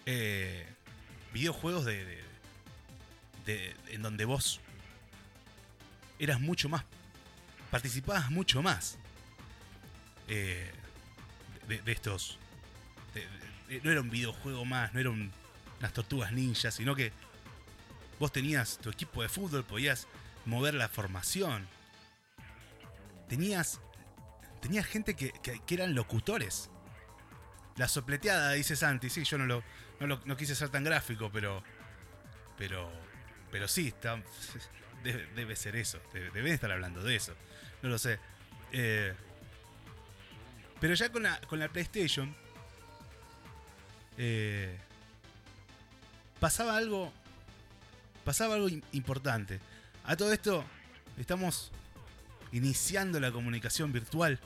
Eh, 0.05 0.65
videojuegos 1.33 1.85
de, 1.85 2.23
de, 3.45 3.75
en 3.89 4.01
donde 4.01 4.23
vos 4.23 4.61
eras 6.17 6.39
mucho 6.39 6.69
más 6.69 6.85
participabas 7.69 8.31
mucho 8.31 8.61
más 8.61 8.97
eh, 10.27 10.71
de, 11.67 11.91
estos. 11.91 12.37
no 13.83 13.91
era 13.91 14.01
un 14.01 14.09
videojuego 14.09 14.65
más, 14.65 14.93
no 14.93 14.99
eran 14.99 15.31
unas 15.79 15.93
tortugas 15.93 16.31
ninjas, 16.31 16.75
sino 16.75 16.95
que 16.95 17.11
vos 18.19 18.31
tenías 18.31 18.77
tu 18.77 18.89
equipo 18.89 19.21
de 19.21 19.29
fútbol, 19.29 19.63
podías 19.63 20.07
mover 20.47 20.73
la 20.73 20.87
formación. 20.87 21.67
Tenías, 23.27 23.79
tenías 24.61 24.85
gente 24.85 25.15
que, 25.15 25.33
eran 25.69 25.93
locutores. 25.93 26.69
La 27.75 27.87
sopleteada, 27.87 28.53
dice 28.53 28.75
Santi, 28.75 29.09
sí, 29.09 29.23
yo 29.23 29.37
no 29.37 29.45
lo, 29.45 29.63
no, 29.99 30.19
no 30.25 30.37
quise 30.37 30.55
ser 30.55 30.69
tan 30.69 30.83
gráfico, 30.83 31.29
pero. 31.31 31.61
Pero. 32.57 32.89
Pero 33.51 33.67
sí, 33.67 33.89
está, 33.89 34.21
debe, 35.03 35.55
ser 35.55 35.75
eso. 35.75 35.99
Deben 36.13 36.53
estar 36.53 36.71
hablando 36.71 37.03
de 37.03 37.15
eso. 37.15 37.35
No 37.83 37.89
lo 37.89 37.97
sé. 37.97 38.19
Eh, 38.71 39.13
pero 40.79 40.93
ya 40.95 41.11
con 41.11 41.23
la, 41.23 41.39
con 41.41 41.59
la 41.59 41.67
PlayStation. 41.67 42.35
Eh, 44.17 44.77
pasaba 46.39 46.77
algo. 46.77 47.13
Pasaba 48.23 48.55
algo 48.55 48.67
importante. 48.91 49.59
A 50.07 50.15
todo 50.15 50.33
esto. 50.33 50.65
Estamos 51.17 51.71
iniciando 52.51 53.19
la 53.19 53.31
comunicación 53.31 53.93
virtual. 53.93 54.39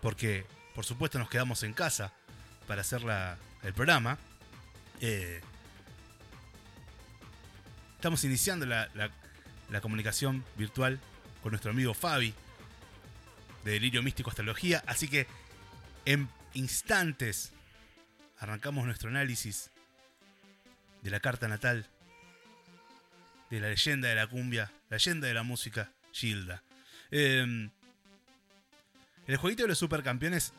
Porque, 0.00 0.46
por 0.74 0.84
supuesto, 0.84 1.18
nos 1.18 1.28
quedamos 1.28 1.64
en 1.64 1.72
casa 1.72 2.12
para 2.68 2.82
hacer 2.82 3.02
el 3.64 3.74
programa. 3.74 4.18
Eh, 5.00 5.40
Estamos 8.02 8.24
iniciando 8.24 8.66
la, 8.66 8.90
comunicación 9.80 10.44
virtual 10.56 10.98
con 11.40 11.52
nuestro 11.52 11.70
amigo 11.70 11.94
Fabi 11.94 12.34
de 13.64 13.70
Delirio 13.70 14.02
Místico 14.02 14.28
Astrología. 14.28 14.82
Así 14.88 15.06
que 15.06 15.28
en 16.04 16.28
instantes 16.54 17.52
arrancamos 18.40 18.86
nuestro 18.86 19.08
análisis 19.08 19.70
de 21.02 21.10
la 21.10 21.20
carta 21.20 21.46
natal, 21.46 21.86
de 23.52 23.60
la 23.60 23.68
leyenda 23.68 24.08
de 24.08 24.14
la 24.14 24.26
cumbia, 24.26 24.72
la 24.88 24.96
leyenda 24.96 25.28
de 25.28 25.34
la 25.34 25.42
música, 25.42 25.92
Gilda. 26.12 26.62
Em, 27.10 27.70
el 29.26 29.36
jueguito 29.36 29.62
de 29.62 29.68
los 29.68 29.78
supercampeones 29.78 30.52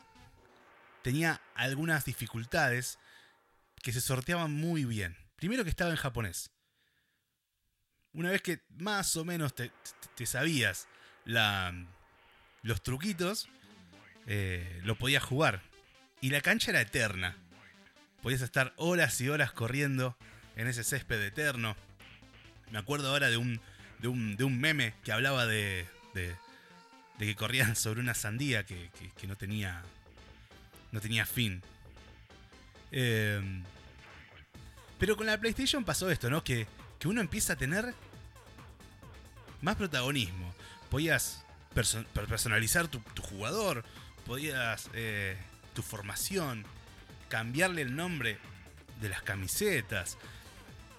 tenía 1.01 1.41
algunas 1.55 2.05
dificultades 2.05 2.99
que 3.81 3.91
se 3.91 3.99
sorteaban 3.99 4.53
muy 4.53 4.85
bien. 4.85 5.17
Primero 5.35 5.63
que 5.63 5.69
estaba 5.69 5.91
en 5.91 5.97
japonés 5.97 6.53
una 8.13 8.29
vez 8.29 8.41
que 8.41 8.61
más 8.77 9.15
o 9.17 9.25
menos 9.25 9.53
te, 9.55 9.71
sabías 10.25 10.87
la, 11.25 11.73
los 12.61 12.81
truquitos, 12.83 13.49
eh, 14.27 14.81
lo 14.83 14.95
podías 14.95 15.23
jugar. 15.23 15.61
Y 16.21 16.29
la 16.29 16.41
cancha 16.41 16.71
era 16.71 16.81
eterna. 16.81 17.35
Podías 18.21 18.41
estar 18.41 18.73
horas 18.77 19.19
y 19.19 19.29
horas 19.29 19.51
corriendo 19.51 20.15
en 20.55 20.67
ese 20.67 20.83
césped 20.83 21.21
eterno. 21.21 21.75
Me 22.71 22.79
acuerdo 22.79 23.09
ahora 23.09 23.29
de 23.29 23.37
un, 23.37 23.61
de 23.99 24.07
un, 24.07 24.59
meme 24.59 24.93
que 25.03 25.11
hablaba 25.11 25.45
de, 25.45 25.87
de, 26.13 26.35
que 27.19 27.35
corrían 27.35 27.75
sobre 27.77 27.99
una 27.99 28.13
sandía 28.13 28.65
que, 28.65 28.89
no, 29.27 29.35
tenía, 29.35 29.83
no 30.91 30.99
tenía 30.99 31.25
fin. 31.25 31.61
Em, 32.91 33.63
pero 34.99 35.17
con 35.17 35.25
la 35.25 35.39
PlayStation 35.39 35.83
pasó 35.83 36.09
esto, 36.09 36.29
¿no? 36.29 36.43
Que 36.43 36.67
que 37.03 37.09
uno 37.09 37.19
empieza 37.19 37.51
a 37.51 37.55
tener 37.57 37.93
más 39.59 39.75
protagonismo. 39.75 40.55
Podías 40.89 41.43
personalizar 41.73 42.87
tu, 42.87 43.01
jugador, 43.21 43.83
podías 44.25 44.89
eh, 44.93 45.35
tu 45.73 45.81
formación, 45.81 46.63
cambiarle 47.27 47.81
el 47.81 47.93
nombre 47.97 48.37
de 49.01 49.09
las 49.09 49.21
camisetas. 49.21 50.17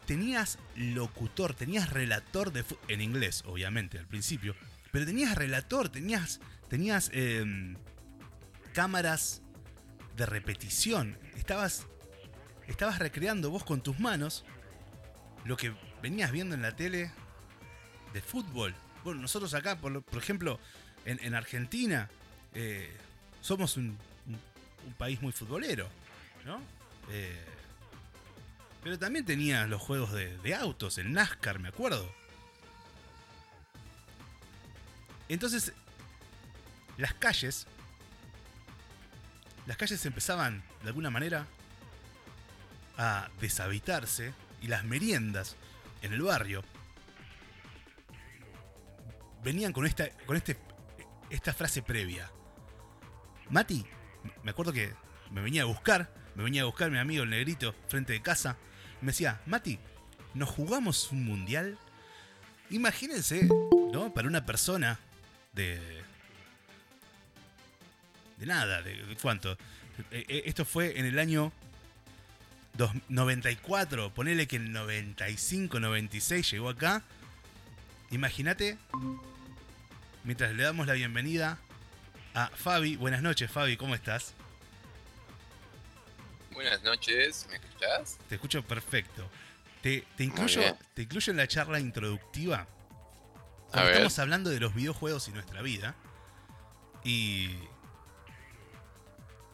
Tenías 0.07 0.59
locutor, 0.77 1.55
tenías 1.55 1.91
relator 1.91 2.53
de 2.53 2.65
en 2.89 3.01
inglés, 3.01 3.43
obviamente, 3.47 3.99
al 3.99 4.07
principio, 4.07 4.55
pero 4.93 5.07
tenías 5.07 5.35
relator, 5.35 5.89
tenías, 5.89 6.41
tenías 6.69 7.11
em, 7.13 7.77
cámaras 8.75 9.43
de 10.17 10.27
repetición. 10.27 11.19
Estabas, 11.37 11.87
estabas 12.67 12.99
recreando 12.99 13.51
vos 13.51 13.65
con 13.65 13.83
tus 13.83 13.99
manos 13.99 14.45
lo 15.45 15.57
que 15.57 15.73
venías 16.03 16.33
viendo 16.33 16.55
en 16.55 16.63
la 16.63 16.77
tele 16.77 17.11
de 18.13 18.21
fútbol. 18.21 18.75
Bueno, 19.05 19.21
nosotros 19.23 19.53
acá, 19.55 19.77
por, 19.81 20.03
ejemplo, 20.17 20.59
en, 21.05 21.35
Argentina, 21.35 22.09
eh, 22.55 22.95
somos 23.41 23.77
un, 23.77 23.99
país 24.99 25.21
muy 25.23 25.33
futbolero, 25.33 25.89
¿no? 26.45 26.61
Eh, 27.11 27.54
pero 28.85 28.99
también 28.99 29.25
tenías 29.25 29.67
los 29.67 29.81
juegos 29.81 30.13
de, 30.13 30.55
autos, 30.55 30.99
el 30.99 31.11
NASCAR, 31.11 31.59
me 31.59 31.69
acuerdo. 31.69 32.15
Entonces, 35.27 35.73
las 36.99 37.15
calles, 37.15 37.67
las 39.67 39.79
calles 39.79 40.05
empezaban, 40.05 40.63
de 40.83 40.89
alguna 40.89 41.09
manera, 41.09 41.47
a 42.99 43.31
deshabitarse 43.41 44.35
y 44.61 44.67
las 44.67 44.85
meriendas 44.85 45.57
en 46.03 46.13
el 46.13 46.21
barrio 46.21 46.63
venían 49.43 49.73
con 49.73 49.87
esta, 49.87 50.11
con 50.27 50.37
este, 50.37 50.59
esta 51.31 51.55
frase 51.55 51.81
previa. 51.81 52.31
Mati, 53.49 53.87
me 54.43 54.51
acuerdo 54.51 54.75
que 54.75 54.93
me 55.31 55.41
venía 55.41 55.63
a 55.63 55.65
buscar, 55.65 56.13
me 56.35 56.45
venía 56.45 56.63
a 56.63 56.67
buscar 56.67 56.91
mi 56.91 56.99
amigo 56.99 57.23
el 57.23 57.31
negrito 57.31 57.75
frente 57.89 58.13
de 58.13 58.21
casa. 58.21 58.59
Me 59.05 59.13
decía, 59.13 59.39
Mati, 59.45 59.79
¿nos 60.33 60.49
jugamos 60.49 61.13
un 61.13 61.25
mundial? 61.27 61.77
Imagínense, 62.71 63.47
¿no? 63.93 64.13
Para 64.15 64.29
una 64.29 64.47
persona 64.47 64.99
de. 65.53 65.79
de 68.39 68.47
nada, 68.47 68.81
de, 68.81 69.17
cuánto. 69.21 69.53
Eh, 70.11 70.25
eh, 70.27 70.43
Esto 70.47 70.65
fue 70.65 70.99
en 70.99 71.05
el 71.05 71.19
año 71.19 71.53
dos- 72.73 72.93
94, 73.11 74.15
ponele 74.15 74.47
que 74.49 74.57
en 74.57 74.73
95, 74.73 75.81
96 75.81 76.51
llegó 76.53 76.71
acá. 76.71 77.03
Imagínate, 78.11 78.79
mientras 80.25 80.55
le 80.55 80.63
damos 80.63 80.87
la 80.87 80.95
bienvenida 80.95 81.59
a 82.33 82.49
Fabi. 82.49 82.97
Buenas 82.97 83.21
noches, 83.21 83.51
Fabi, 83.51 83.77
¿cómo 83.77 83.95
estás? 83.95 84.33
Buenas 86.55 86.83
noches, 86.83 87.47
¿me 87.51 87.57
escuchás? 87.57 88.19
Te 88.29 88.37
escucho 88.37 88.63
perfecto. 88.63 89.29
Te, 89.83 90.05
te 90.17 90.25
incluyo, 90.25 90.61
te 90.95 91.03
incluyo 91.03 91.31
en 91.33 91.37
la 91.37 91.47
charla 91.49 91.81
introductiva. 91.81 92.67
Cuando 93.71 93.91
estamos 93.97 94.19
hablando 94.21 94.51
de 94.51 94.61
los 94.61 94.75
videojuegos 94.75 95.29
y 95.29 95.33
nuestra 95.33 95.61
vida. 95.63 95.95
Y. 97.03 97.51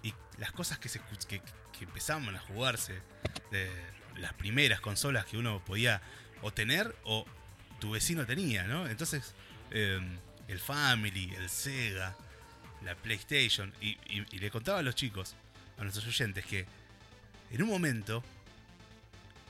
Y 0.02 0.14
las 0.38 0.52
cosas 0.52 0.78
que, 0.78 0.88
se, 0.88 1.00
que, 1.26 1.40
que 1.40 1.84
empezaban 1.84 2.34
a 2.36 2.38
jugarse. 2.40 3.00
De 3.50 3.70
las 4.18 4.34
primeras 4.34 4.80
consolas 4.80 5.24
que 5.24 5.36
uno 5.38 5.64
podía 5.64 6.02
o 6.42 6.52
tener 6.52 6.94
o 7.04 7.24
tu 7.80 7.92
vecino 7.92 8.26
tenía, 8.26 8.64
¿no? 8.64 8.86
Entonces, 8.88 9.34
eh, 9.70 9.98
el 10.48 10.60
Family, 10.60 11.34
el 11.34 11.48
Sega, 11.48 12.14
la 12.84 12.94
PlayStation. 12.94 13.72
Y, 13.80 13.92
y- 14.06 14.26
y 14.30 14.38
le 14.38 14.50
contaba 14.50 14.78
a 14.80 14.82
los 14.82 14.94
chicos, 14.94 15.34
a 15.78 15.82
nuestros 15.82 16.06
oyentes, 16.06 16.44
que 16.44 16.66
en 17.50 17.62
un 17.62 17.68
momento 17.68 18.22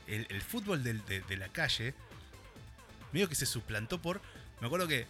el, 0.07 0.41
fútbol 0.41 0.83
de, 0.83 1.37
la 1.37 1.47
calle 1.49 1.93
medio 3.11 3.29
que 3.29 3.35
se 3.35 3.45
suplantó 3.45 4.01
por. 4.01 4.21
Me 4.59 4.67
acuerdo 4.67 4.87
que 4.87 5.07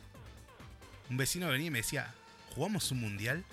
un 1.09 1.17
vecino 1.17 1.47
venía 1.47 1.67
y 1.67 1.71
me 1.71 1.79
decía: 1.79 2.13
¿Jugamos 2.55 2.91
un 2.91 2.99
mundial? 3.01 3.43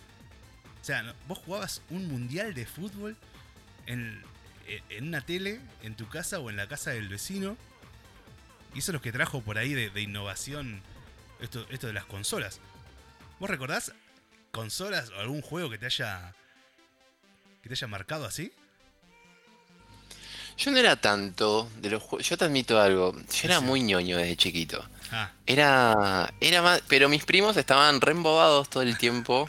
O 0.80 0.84
sea, 0.84 1.14
vos 1.26 1.38
jugabas 1.38 1.82
un 1.90 2.06
mundial 2.08 2.54
de 2.54 2.66
fútbol 2.66 3.16
en, 3.86 4.22
en- 4.66 4.82
en 4.90 5.08
una 5.08 5.20
tele, 5.22 5.60
en 5.82 5.94
tu 5.94 6.08
casa 6.08 6.38
o 6.40 6.50
en 6.50 6.56
la 6.56 6.68
casa 6.68 6.90
del 6.90 7.08
vecino. 7.08 7.56
Y 8.74 8.80
eso 8.80 8.90
es 8.92 8.94
lo 8.94 9.00
que 9.00 9.12
trajo 9.12 9.40
por 9.40 9.56
ahí 9.58 9.72
de, 9.74 9.90
de 9.90 10.02
innovación 10.02 10.82
esto, 11.40 11.66
esto 11.70 11.86
de 11.86 11.94
las 11.94 12.04
consolas. 12.04 12.60
¿Vos 13.40 13.48
recordás 13.48 13.92
consolas 14.50 15.10
o 15.10 15.20
algún 15.20 15.40
juego 15.42 15.70
que 15.70 15.78
te 15.78 15.86
haya. 15.86 16.34
que 17.62 17.68
te 17.68 17.74
haya 17.74 17.86
marcado 17.86 18.24
así? 18.26 18.52
Yo 20.58 20.70
no 20.72 20.78
era 20.78 20.96
tanto 20.96 21.70
de 21.80 21.90
los 21.90 22.02
juegos. 22.02 22.28
Yo 22.28 22.36
te 22.36 22.44
admito 22.44 22.80
algo. 22.80 23.14
Yo 23.14 23.24
era 23.44 23.60
muy 23.60 23.80
ñoño 23.80 24.16
desde 24.16 24.36
chiquito. 24.36 24.84
Ah, 25.12 25.30
Era. 25.46 26.32
Era 26.40 26.62
más. 26.62 26.82
Pero 26.88 27.08
mis 27.08 27.24
primos 27.24 27.56
estaban 27.56 28.00
re 28.00 28.12
embobados 28.12 28.68
todo 28.68 28.82
el 28.82 28.98
tiempo. 28.98 29.48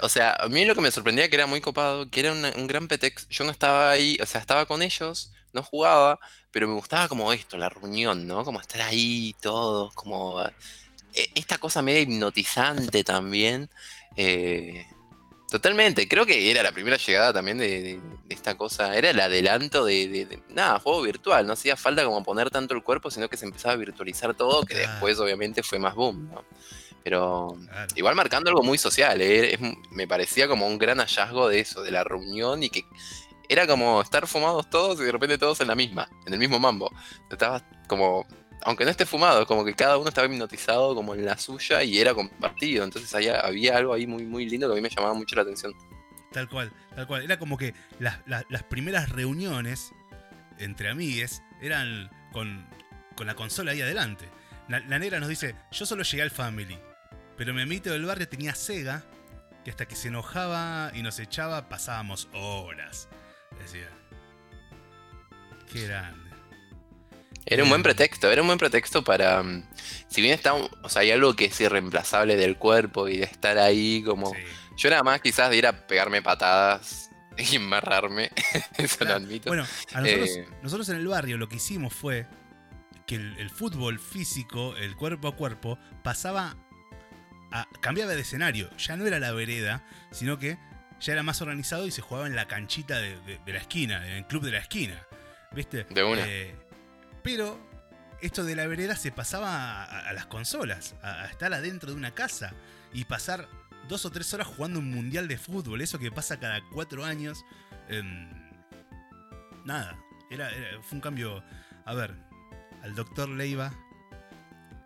O 0.00 0.08
sea, 0.10 0.34
a 0.38 0.48
mí 0.48 0.64
lo 0.66 0.74
que 0.74 0.82
me 0.82 0.90
sorprendía 0.90 1.28
que 1.30 1.36
era 1.36 1.46
muy 1.46 1.62
copado, 1.62 2.10
que 2.10 2.20
era 2.20 2.32
una- 2.32 2.52
un 2.56 2.66
gran 2.66 2.86
pretext. 2.86 3.30
Yo 3.30 3.44
no 3.44 3.50
estaba 3.50 3.90
ahí, 3.90 4.18
o 4.20 4.26
sea, 4.26 4.40
estaba 4.42 4.66
con 4.66 4.82
ellos, 4.82 5.32
no 5.54 5.62
jugaba, 5.62 6.20
pero 6.50 6.68
me 6.68 6.74
gustaba 6.74 7.08
como 7.08 7.32
esto, 7.32 7.56
la 7.56 7.70
reunión, 7.70 8.26
¿no? 8.26 8.44
Como 8.44 8.60
estar 8.60 8.82
ahí 8.82 9.34
todos, 9.40 9.94
como. 9.94 10.42
eh, 11.14 11.30
Esta 11.34 11.56
cosa 11.56 11.80
medio 11.80 12.00
hipnotizante 12.02 13.02
también. 13.04 13.70
eh, 14.16 14.86
Totalmente, 15.50 16.08
creo 16.08 16.26
que 16.26 16.50
era 16.50 16.62
la 16.62 16.72
primera 16.72 16.96
llegada 16.96 17.32
también 17.32 17.58
de, 17.58 17.68
de- 17.82 18.00
de 18.26 18.34
esta 18.34 18.56
cosa, 18.56 18.96
era 18.96 19.10
el 19.10 19.20
adelanto 19.20 19.84
de, 19.84 20.40
nada, 20.48 20.80
juego 20.80 21.02
virtual, 21.02 21.46
no 21.46 21.52
hacía 21.52 21.76
falta 21.76 22.04
como 22.04 22.24
poner 22.24 22.50
tanto 22.50 22.74
el 22.74 22.82
cuerpo, 22.82 23.10
sino 23.12 23.28
que 23.28 23.36
se 23.36 23.44
empezaba 23.44 23.74
a 23.74 23.76
virtualizar 23.76 24.34
todo, 24.34 24.62
que 24.64 24.74
Claro. 24.74 24.90
después 24.90 25.18
obviamente 25.20 25.62
fue 25.62 25.78
más 25.78 25.94
boom, 25.94 26.28
¿no? 26.32 26.44
Pero 27.04 27.56
claro. 27.70 27.86
igual 27.94 28.16
marcando 28.16 28.50
algo 28.50 28.64
muy 28.64 28.78
social, 28.78 29.20
¿eh? 29.20 29.54
Es- 29.54 29.60
me 29.92 30.08
parecía 30.08 30.48
como 30.48 30.66
un 30.66 30.76
gran 30.78 30.98
hallazgo 30.98 31.48
de 31.48 31.60
eso, 31.60 31.82
de 31.82 31.92
la 31.92 32.02
reunión 32.02 32.64
y 32.64 32.70
que 32.70 32.82
era 33.48 33.68
como 33.68 34.02
estar 34.02 34.26
fumados 34.26 34.68
todos 34.68 34.98
y 35.00 35.04
de 35.04 35.12
repente 35.12 35.38
todos 35.38 35.60
en 35.60 35.68
la 35.68 35.76
misma, 35.76 36.08
en 36.26 36.32
el 36.32 36.40
mismo 36.40 36.58
mambo. 36.58 36.90
Estabas 37.30 37.62
como, 37.86 38.26
aunque 38.62 38.84
no 38.84 38.90
esté 38.90 39.06
fumado, 39.06 39.46
como 39.46 39.64
que 39.64 39.74
cada 39.74 39.96
uno 39.98 40.08
estaba 40.08 40.26
hipnotizado 40.26 40.94
como 40.94 41.14
en 41.14 41.24
la 41.24 41.36
suya 41.38 41.82
y 41.82 41.98
era 41.98 42.14
compartido. 42.14 42.84
Entonces 42.84 43.14
había, 43.14 43.40
había 43.40 43.76
algo 43.76 43.92
ahí 43.94 44.06
muy, 44.06 44.24
muy 44.24 44.48
lindo 44.48 44.66
que 44.68 44.72
a 44.72 44.76
mí 44.76 44.80
me 44.82 44.88
llamaba 44.90 45.14
mucho 45.14 45.36
la 45.36 45.42
atención. 45.42 45.72
Tal 46.32 46.48
cual, 46.48 46.72
tal 46.94 47.06
cual. 47.06 47.22
Era 47.22 47.38
como 47.38 47.56
que 47.56 47.74
las, 47.98 48.18
las- 48.26 48.62
primeras 48.64 49.08
reuniones 49.10 49.92
entre 50.58 50.88
amigues 50.90 51.42
eran 51.62 52.10
con, 52.32 52.66
con 53.16 53.26
la 53.26 53.34
consola 53.34 53.72
ahí 53.72 53.80
adelante. 53.80 54.28
La, 54.68 54.80
negra 54.80 55.20
nos 55.20 55.28
dice, 55.28 55.54
yo 55.70 55.86
solo 55.86 56.02
llegué 56.02 56.22
al 56.22 56.30
Family, 56.30 56.76
pero 57.36 57.54
mi 57.54 57.62
amiguito 57.62 57.90
del 57.92 58.04
barrio 58.04 58.28
tenía 58.28 58.54
Sega, 58.54 59.04
que 59.64 59.70
hasta 59.70 59.86
que 59.86 59.94
se 59.96 60.08
enojaba 60.08 60.90
y 60.94 61.02
nos 61.02 61.18
echaba 61.20 61.68
pasábamos 61.68 62.28
horas. 62.32 63.08
Decía. 63.60 63.88
Qué 65.72 65.86
grande. 65.86 66.25
Era 67.46 67.62
un 67.62 67.68
buen 67.68 67.82
pretexto, 67.82 68.30
era 68.30 68.42
un 68.42 68.48
buen 68.48 68.58
pretexto 68.58 69.02
para... 69.04 69.42
mm, 69.42 69.68
Si 70.08 70.20
bien 70.20 70.34
está, 70.34 70.54
o 70.54 70.88
sea, 70.88 71.02
hay 71.02 71.12
algo 71.12 71.34
que 71.36 71.46
es 71.46 71.60
irreemplazable 71.60 72.36
del 72.36 72.56
cuerpo 72.56 73.08
y 73.08 73.18
de 73.18 73.24
estar 73.24 73.56
ahí 73.58 74.02
como... 74.04 74.30
Sí. 74.32 74.40
Yo 74.76 74.88
era 74.88 75.02
más 75.02 75.20
quizás 75.22 75.48
de 75.50 75.56
ir 75.56 75.66
a 75.66 75.86
pegarme 75.86 76.20
patadas 76.22 77.10
y 77.38 77.56
embarrarme, 77.56 78.30
eso 78.78 79.04
lo 79.04 79.14
admito. 79.14 79.48
Bueno, 79.48 79.64
a 79.94 80.00
nosotros, 80.00 80.28
Eh. 80.30 80.46
nosotros 80.62 80.88
en 80.90 80.96
el 80.96 81.06
barrio 81.08 81.38
lo 81.38 81.48
que 81.48 81.56
hicimos 81.56 81.94
fue 81.94 82.26
que 83.06 83.14
el, 83.14 83.38
el 83.38 83.48
fútbol 83.50 83.98
físico, 84.00 84.74
el 84.76 84.96
cuerpo 84.96 85.28
a 85.28 85.36
cuerpo, 85.36 85.78
pasaba 86.02 86.56
a. 87.52 87.66
cambiaba 87.80 88.12
de 88.14 88.20
escenario. 88.22 88.68
Ya 88.76 88.96
no 88.96 89.06
era 89.06 89.18
la 89.20 89.32
vereda, 89.32 89.84
sino 90.10 90.38
que 90.38 90.58
ya 91.00 91.12
era 91.12 91.22
más 91.22 91.40
organizado 91.40 91.86
y 91.86 91.90
se 91.92 92.02
jugaba 92.02 92.26
en 92.26 92.34
la 92.36 92.46
canchita 92.48 92.98
de, 92.98 93.20
de- 93.20 93.38
de 93.46 93.52
la 93.52 93.60
esquina, 93.60 94.04
en 94.06 94.12
el 94.14 94.26
club 94.26 94.42
de 94.44 94.50
la 94.50 94.58
esquina. 94.58 95.00
¿Viste? 95.52 95.84
De 95.84 96.02
una. 96.04 96.22
Eh, 96.26 96.54
pero 97.26 97.58
esto 98.22 98.44
de 98.44 98.54
la 98.54 98.66
vereda 98.68 98.94
se 98.94 99.10
pasaba 99.10 99.82
a, 99.84 100.08
a 100.08 100.12
las 100.12 100.26
consolas, 100.26 100.94
a, 101.02 101.22
a 101.22 101.26
estar 101.26 101.52
adentro 101.52 101.90
de 101.90 101.96
una 101.96 102.12
casa 102.12 102.52
y 102.92 103.04
pasar 103.04 103.48
dos 103.88 104.04
o 104.06 104.10
tres 104.12 104.32
horas 104.32 104.46
jugando 104.46 104.78
un 104.78 104.90
mundial 104.90 105.26
de 105.28 105.36
fútbol, 105.36 105.80
eso 105.80 105.98
que 105.98 106.10
pasa 106.12 106.38
cada 106.38 106.60
cuatro 106.72 107.04
años. 107.04 107.44
em, 107.88 108.28
nada, 109.64 109.98
era, 110.30 110.50
era- 110.50 110.80
fue 110.82 110.96
un 110.96 111.00
cambio. 111.00 111.42
A 111.84 111.94
ver, 111.94 112.14
al 112.82 112.94
doctor 112.94 113.28
Leiva. 113.28 113.72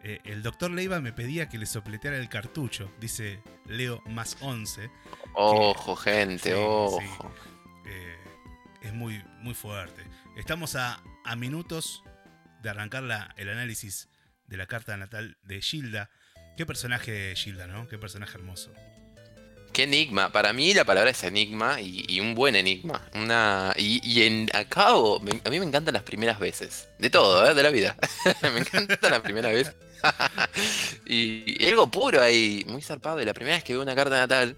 eh, 0.03 0.18
el 0.24 0.42
doctor 0.42 0.70
Leiva 0.70 0.98
me 1.00 1.12
pedía 1.12 1.48
que 1.50 1.59
le 1.59 1.66
sopleteara 1.66 2.16
el 2.16 2.29
cartucho, 2.31 2.90
dice 3.00 3.42
Leo 3.66 4.00
más 4.07 4.38
11. 4.40 4.90
Ojo, 5.35 5.94
gente, 5.96 6.50
Sí, 6.50 6.55
ojo. 6.57 6.98
sí. 7.00 7.07
Eh, 7.87 8.16
es 8.81 8.92
muy, 8.94 9.22
muy 9.40 9.53
fuerte. 9.55 10.03
Estamos 10.37 10.74
a, 10.74 11.03
a 11.24 11.37
minutos 11.37 12.03
de 12.62 12.70
arrancar 12.70 13.03
la- 13.03 13.35
el 13.37 13.49
análisis 13.49 14.09
de 14.46 14.57
la 14.57 14.66
carta 14.66 14.96
natal 14.96 15.37
de 15.42 15.61
Gilda. 15.62 16.11
Qué 16.57 16.66
personaje 16.66 17.35
Gilda, 17.37 17.66
¿no? 17.66 17.88
Qué 17.88 17.99
personaje 17.99 18.37
hermoso. 18.37 18.73
Qué 19.73 19.85
enigma. 19.85 20.33
Para 20.33 20.53
mí 20.53 20.75
la 20.75 20.85
palabra 20.85 21.11
es 21.11 21.23
enigma 21.23 21.81
y, 21.81 22.05
y 22.09 22.18
un 22.18 22.35
buen 22.35 22.57
enigma. 22.57 23.09
Una, 23.14 23.73
y, 23.77 24.01
y 24.03 24.25
en 24.25 24.51
acabo, 24.53 25.20
me- 25.20 25.40
a 25.44 25.49
mí 25.51 25.61
me 25.61 25.66
encantan 25.66 25.94
las 25.94 26.03
primeras 26.03 26.40
veces. 26.40 26.88
De 26.99 27.09
todo, 27.09 27.49
¿eh? 27.49 27.55
de 27.55 27.62
la 27.62 27.70
vida. 27.70 27.96
me 28.42 28.59
encanta 28.61 29.09
la 29.09 29.23
primera 29.23 29.49
vez. 29.51 29.73
y, 31.07 31.62
y 31.64 31.68
algo 31.68 31.90
puro 31.90 32.20
ahí, 32.20 32.64
muy 32.68 32.83
zarpado. 32.83 33.20
Y 33.23 33.25
la 33.25 33.35
primera 33.35 33.57
vez 33.57 33.64
que 33.64 33.73
veo 33.75 33.83
una 33.83 33.94
carta 33.94 34.16
natal, 34.18 34.57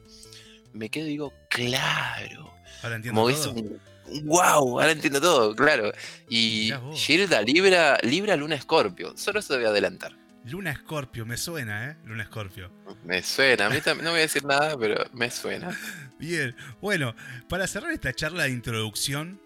me 0.72 0.88
quedo 0.88 1.06
y 1.06 1.10
digo, 1.10 1.32
claro. 1.50 2.52
Ahora 2.82 2.96
entiendo 2.96 3.20
Como 3.20 3.30
es 3.30 3.42
todo. 3.42 3.52
un 3.52 3.80
wow, 4.24 4.80
ahora 4.80 4.92
entiendo 4.92 5.20
todo, 5.20 5.54
claro. 5.54 5.92
Y. 6.28 6.72
Gilda, 6.94 7.42
Libra, 7.42 7.98
Libra, 8.02 8.36
Luna, 8.36 8.54
Escorpio. 8.56 9.16
Solo 9.16 9.40
eso 9.40 9.54
a 9.54 9.56
adelantar. 9.68 10.12
Luna 10.44 10.72
Escorpio, 10.72 11.24
me 11.24 11.36
suena, 11.36 11.90
¿eh? 11.90 11.96
Luna 12.04 12.24
Escorpio. 12.24 12.70
Me 13.04 13.22
suena, 13.22 13.66
a 13.66 13.70
mí 13.70 13.80
también, 13.80 14.04
no 14.06 14.10
voy 14.10 14.18
a 14.18 14.22
decir 14.22 14.44
nada, 14.44 14.76
pero 14.76 15.04
me 15.12 15.30
suena. 15.30 15.70
Bien, 16.18 16.54
bueno, 16.80 17.14
para 17.48 17.66
cerrar 17.68 17.92
esta 17.92 18.12
charla 18.12 18.44
de 18.44 18.50
introducción, 18.50 19.40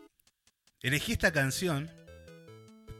elegí 0.83 1.13
esta 1.13 1.33
canción 1.33 1.91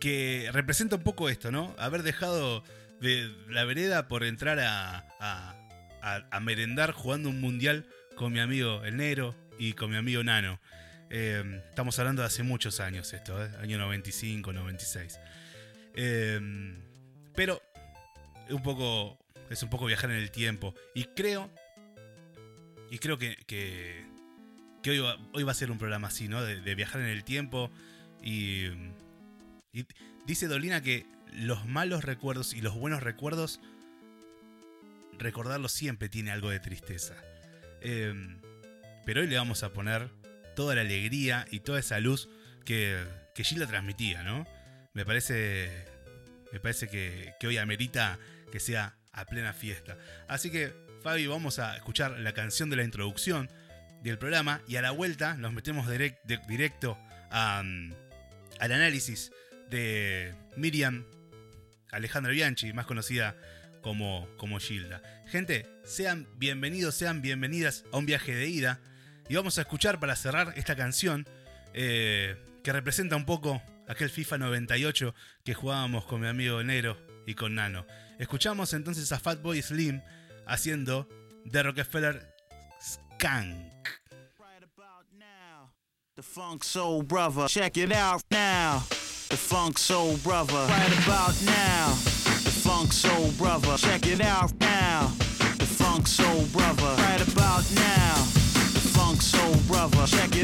que 0.01 0.49
representa 0.53 0.97
un 0.97 1.03
poco 1.03 1.29
esto, 1.29 1.51
¿no? 1.51 1.75
Haber 1.79 2.03
dejado 2.03 2.63
de 3.01 3.31
la 3.49 3.65
vereda 3.65 4.09
por 4.09 4.25
entrar 4.25 4.59
a, 4.61 4.99
a, 5.21 5.55
a- 6.03 6.27
a 6.31 6.41
merendar 6.41 6.93
jugando 6.93 7.29
un 7.31 7.41
mundial 7.41 7.87
con 8.15 8.33
mi 8.33 8.41
amigo 8.41 8.83
El 8.85 8.97
Negro 8.99 9.35
y 9.59 9.73
con 9.73 9.91
mi 9.91 9.97
amigo 9.97 10.23
Nano. 10.23 10.61
Eh, 11.11 11.63
estamos 11.69 11.99
hablando 11.99 12.23
de 12.23 12.27
hace 12.27 12.43
muchos 12.43 12.81
años 12.81 13.13
esto, 13.13 13.43
¿eh? 13.45 13.51
año 13.61 13.79
95, 13.79 14.53
96. 14.53 15.19
Eh, 15.95 16.41
pero 17.35 17.63
un 18.51 18.63
poco 18.63 19.19
Es 19.51 19.63
un 19.63 19.71
poco 19.71 19.87
viajar 19.87 20.11
en 20.11 20.17
el 20.17 20.31
tiempo. 20.31 20.75
Y 20.95 21.05
creo. 21.05 21.51
Y 22.91 22.99
creo 22.99 23.19
que. 23.19 23.37
que, 23.47 24.05
hoy, 24.91 24.99
va, 24.99 25.17
hoy 25.33 25.43
va 25.43 25.53
a 25.53 25.55
ser 25.55 25.71
un 25.71 25.79
programa 25.79 26.09
así, 26.09 26.29
¿no? 26.29 26.43
De, 26.43 26.75
viajar 26.75 27.01
en 27.01 27.09
el 27.09 27.25
tiempo. 27.25 27.71
Y. 28.23 28.67
Y 29.73 29.87
dice 30.27 30.49
Dolina 30.49 30.81
que 30.81 31.07
los 31.33 31.67
malos 31.67 32.05
recuerdos 32.05 32.55
y 32.55 32.61
los 32.61 32.75
buenos 32.75 33.03
recuerdos. 33.03 33.61
Recordarlos 35.19 35.73
siempre 35.73 36.09
tiene 36.09 36.31
algo 36.31 36.51
de 36.51 36.61
tristeza. 36.61 37.15
Eh, 37.81 38.13
pero 39.05 39.21
hoy 39.21 39.29
le 39.29 39.37
vamos 39.37 39.63
a 39.63 39.73
poner 39.73 40.11
toda 40.57 40.75
la 40.75 40.81
alegría 40.81 41.47
y 41.53 41.61
toda 41.61 41.79
esa 41.79 42.01
luz 42.01 42.29
que, 42.65 43.05
que 43.37 43.45
Gilda 43.45 43.69
transmitía, 43.69 44.25
¿no? 44.25 44.45
Me 44.93 45.05
parece. 45.05 45.85
Me 46.53 46.59
parece 46.59 46.89
que, 46.89 47.35
hoy 47.47 47.59
amerita 47.59 48.19
que 48.51 48.59
sea 48.59 48.97
a 49.13 49.27
plena 49.27 49.53
fiesta. 49.53 49.99
Así 50.27 50.51
que, 50.51 50.73
Fabi, 51.03 51.27
vamos 51.27 51.59
a 51.59 51.77
escuchar 51.77 52.19
la 52.19 52.33
canción 52.33 52.71
de 52.71 52.77
la 52.77 52.83
introducción 52.83 53.51
del 54.03 54.19
programa 54.19 54.63
y 54.67 54.77
a 54.77 54.83
la 54.83 54.91
vuelta 54.91 55.35
nos 55.35 55.53
metemos 55.53 55.87
directo 55.89 56.99
mm, 57.31 57.93
al 58.59 58.73
análisis 58.73 59.33
de 59.69 60.35
Miriam 60.57 61.05
Alejandra 61.91 62.33
Bianchi, 62.33 62.73
más 62.73 62.87
conocida 62.87 63.37
como, 63.83 64.29
como 64.39 64.59
Gilda. 64.59 65.03
Gente, 65.27 65.67
sean 65.85 66.27
bienvenidos, 66.39 66.95
sean 66.95 67.21
bienvenidas 67.21 67.85
a 67.93 67.99
un 67.99 68.07
viaje 68.07 68.35
de 68.35 68.49
ida. 68.49 68.81
Y 69.29 69.35
vamos 69.35 69.59
a 69.59 69.63
escuchar 69.63 69.99
para 69.99 70.15
cerrar 70.15 70.53
esta 70.57 70.77
canción 70.77 71.27
eh, 71.75 72.37
que 72.63 72.73
representa 72.73 73.17
un 73.17 73.25
poco 73.25 73.61
aquel 73.89 74.11
FIFA 74.11 74.39
98 74.39 75.15
que 75.45 75.55
jugábamos 75.55 76.05
con 76.05 76.21
mi 76.21 76.29
amigo 76.29 76.63
Nero 76.63 76.97
y 77.27 77.35
con 77.35 77.55
Nano. 77.55 77.87
Escuchamos 78.19 78.73
entonces 78.73 79.11
a 79.13 79.19
Fatboy 79.19 79.61
Slim 79.61 80.01
haciendo 80.47 81.09
The 81.51 81.65
Rockefeller 81.65 82.35
Skank. 82.81 83.89
Right 84.39 84.63
about 84.63 85.07
now, 85.13 85.73
the 86.15 86.23
Funk 86.23 86.63
Soul 86.63 87.03
Brother. 87.03 87.49
Check 87.49 87.77
it 87.77 87.93
out 87.93 88.23
now. 88.31 88.83
The 89.29 89.37
Funk 89.37 89.77
Soul 89.77 90.17
Brother. 90.19 90.67
Right 90.69 90.93
about 91.05 91.35
now, 91.45 91.89
the 92.45 92.51
Funk 92.51 92.93
Soul 92.93 93.33
Brother. 93.37 93.77
Check 93.77 94.07
it 94.07 94.21
out 94.21 94.53
now. 94.61 95.09
The 95.59 95.67
Funk 95.67 96.07
Soul 96.07 96.47
Brother. 96.53 96.86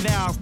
Now. 0.02 0.41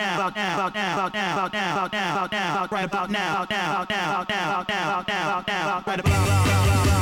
now. 0.00 0.18
Right 0.18 0.32
about 0.32 0.34
now, 0.34 0.54
about 0.54 0.74
now, 0.74 0.92
about 0.94 1.12
now, 1.14 1.32
about 1.34 1.52
now, 1.52 1.72
about 1.72 1.92
now, 1.92 2.12
about 2.12 2.32
now, 2.32 2.52
about 2.52 2.60
now. 2.60 2.68
Right 2.70 2.84
about 2.84 3.10
now, 3.10 3.34
about 3.34 3.50
now, 3.50 3.70
about 3.70 3.88
now, 3.88 4.48
about 4.50 4.68
now, 4.68 4.88
about 4.88 5.06
now, 5.08 5.28
about 5.28 5.46
now. 5.46 5.82
Right 5.86 6.00
about 6.00 6.99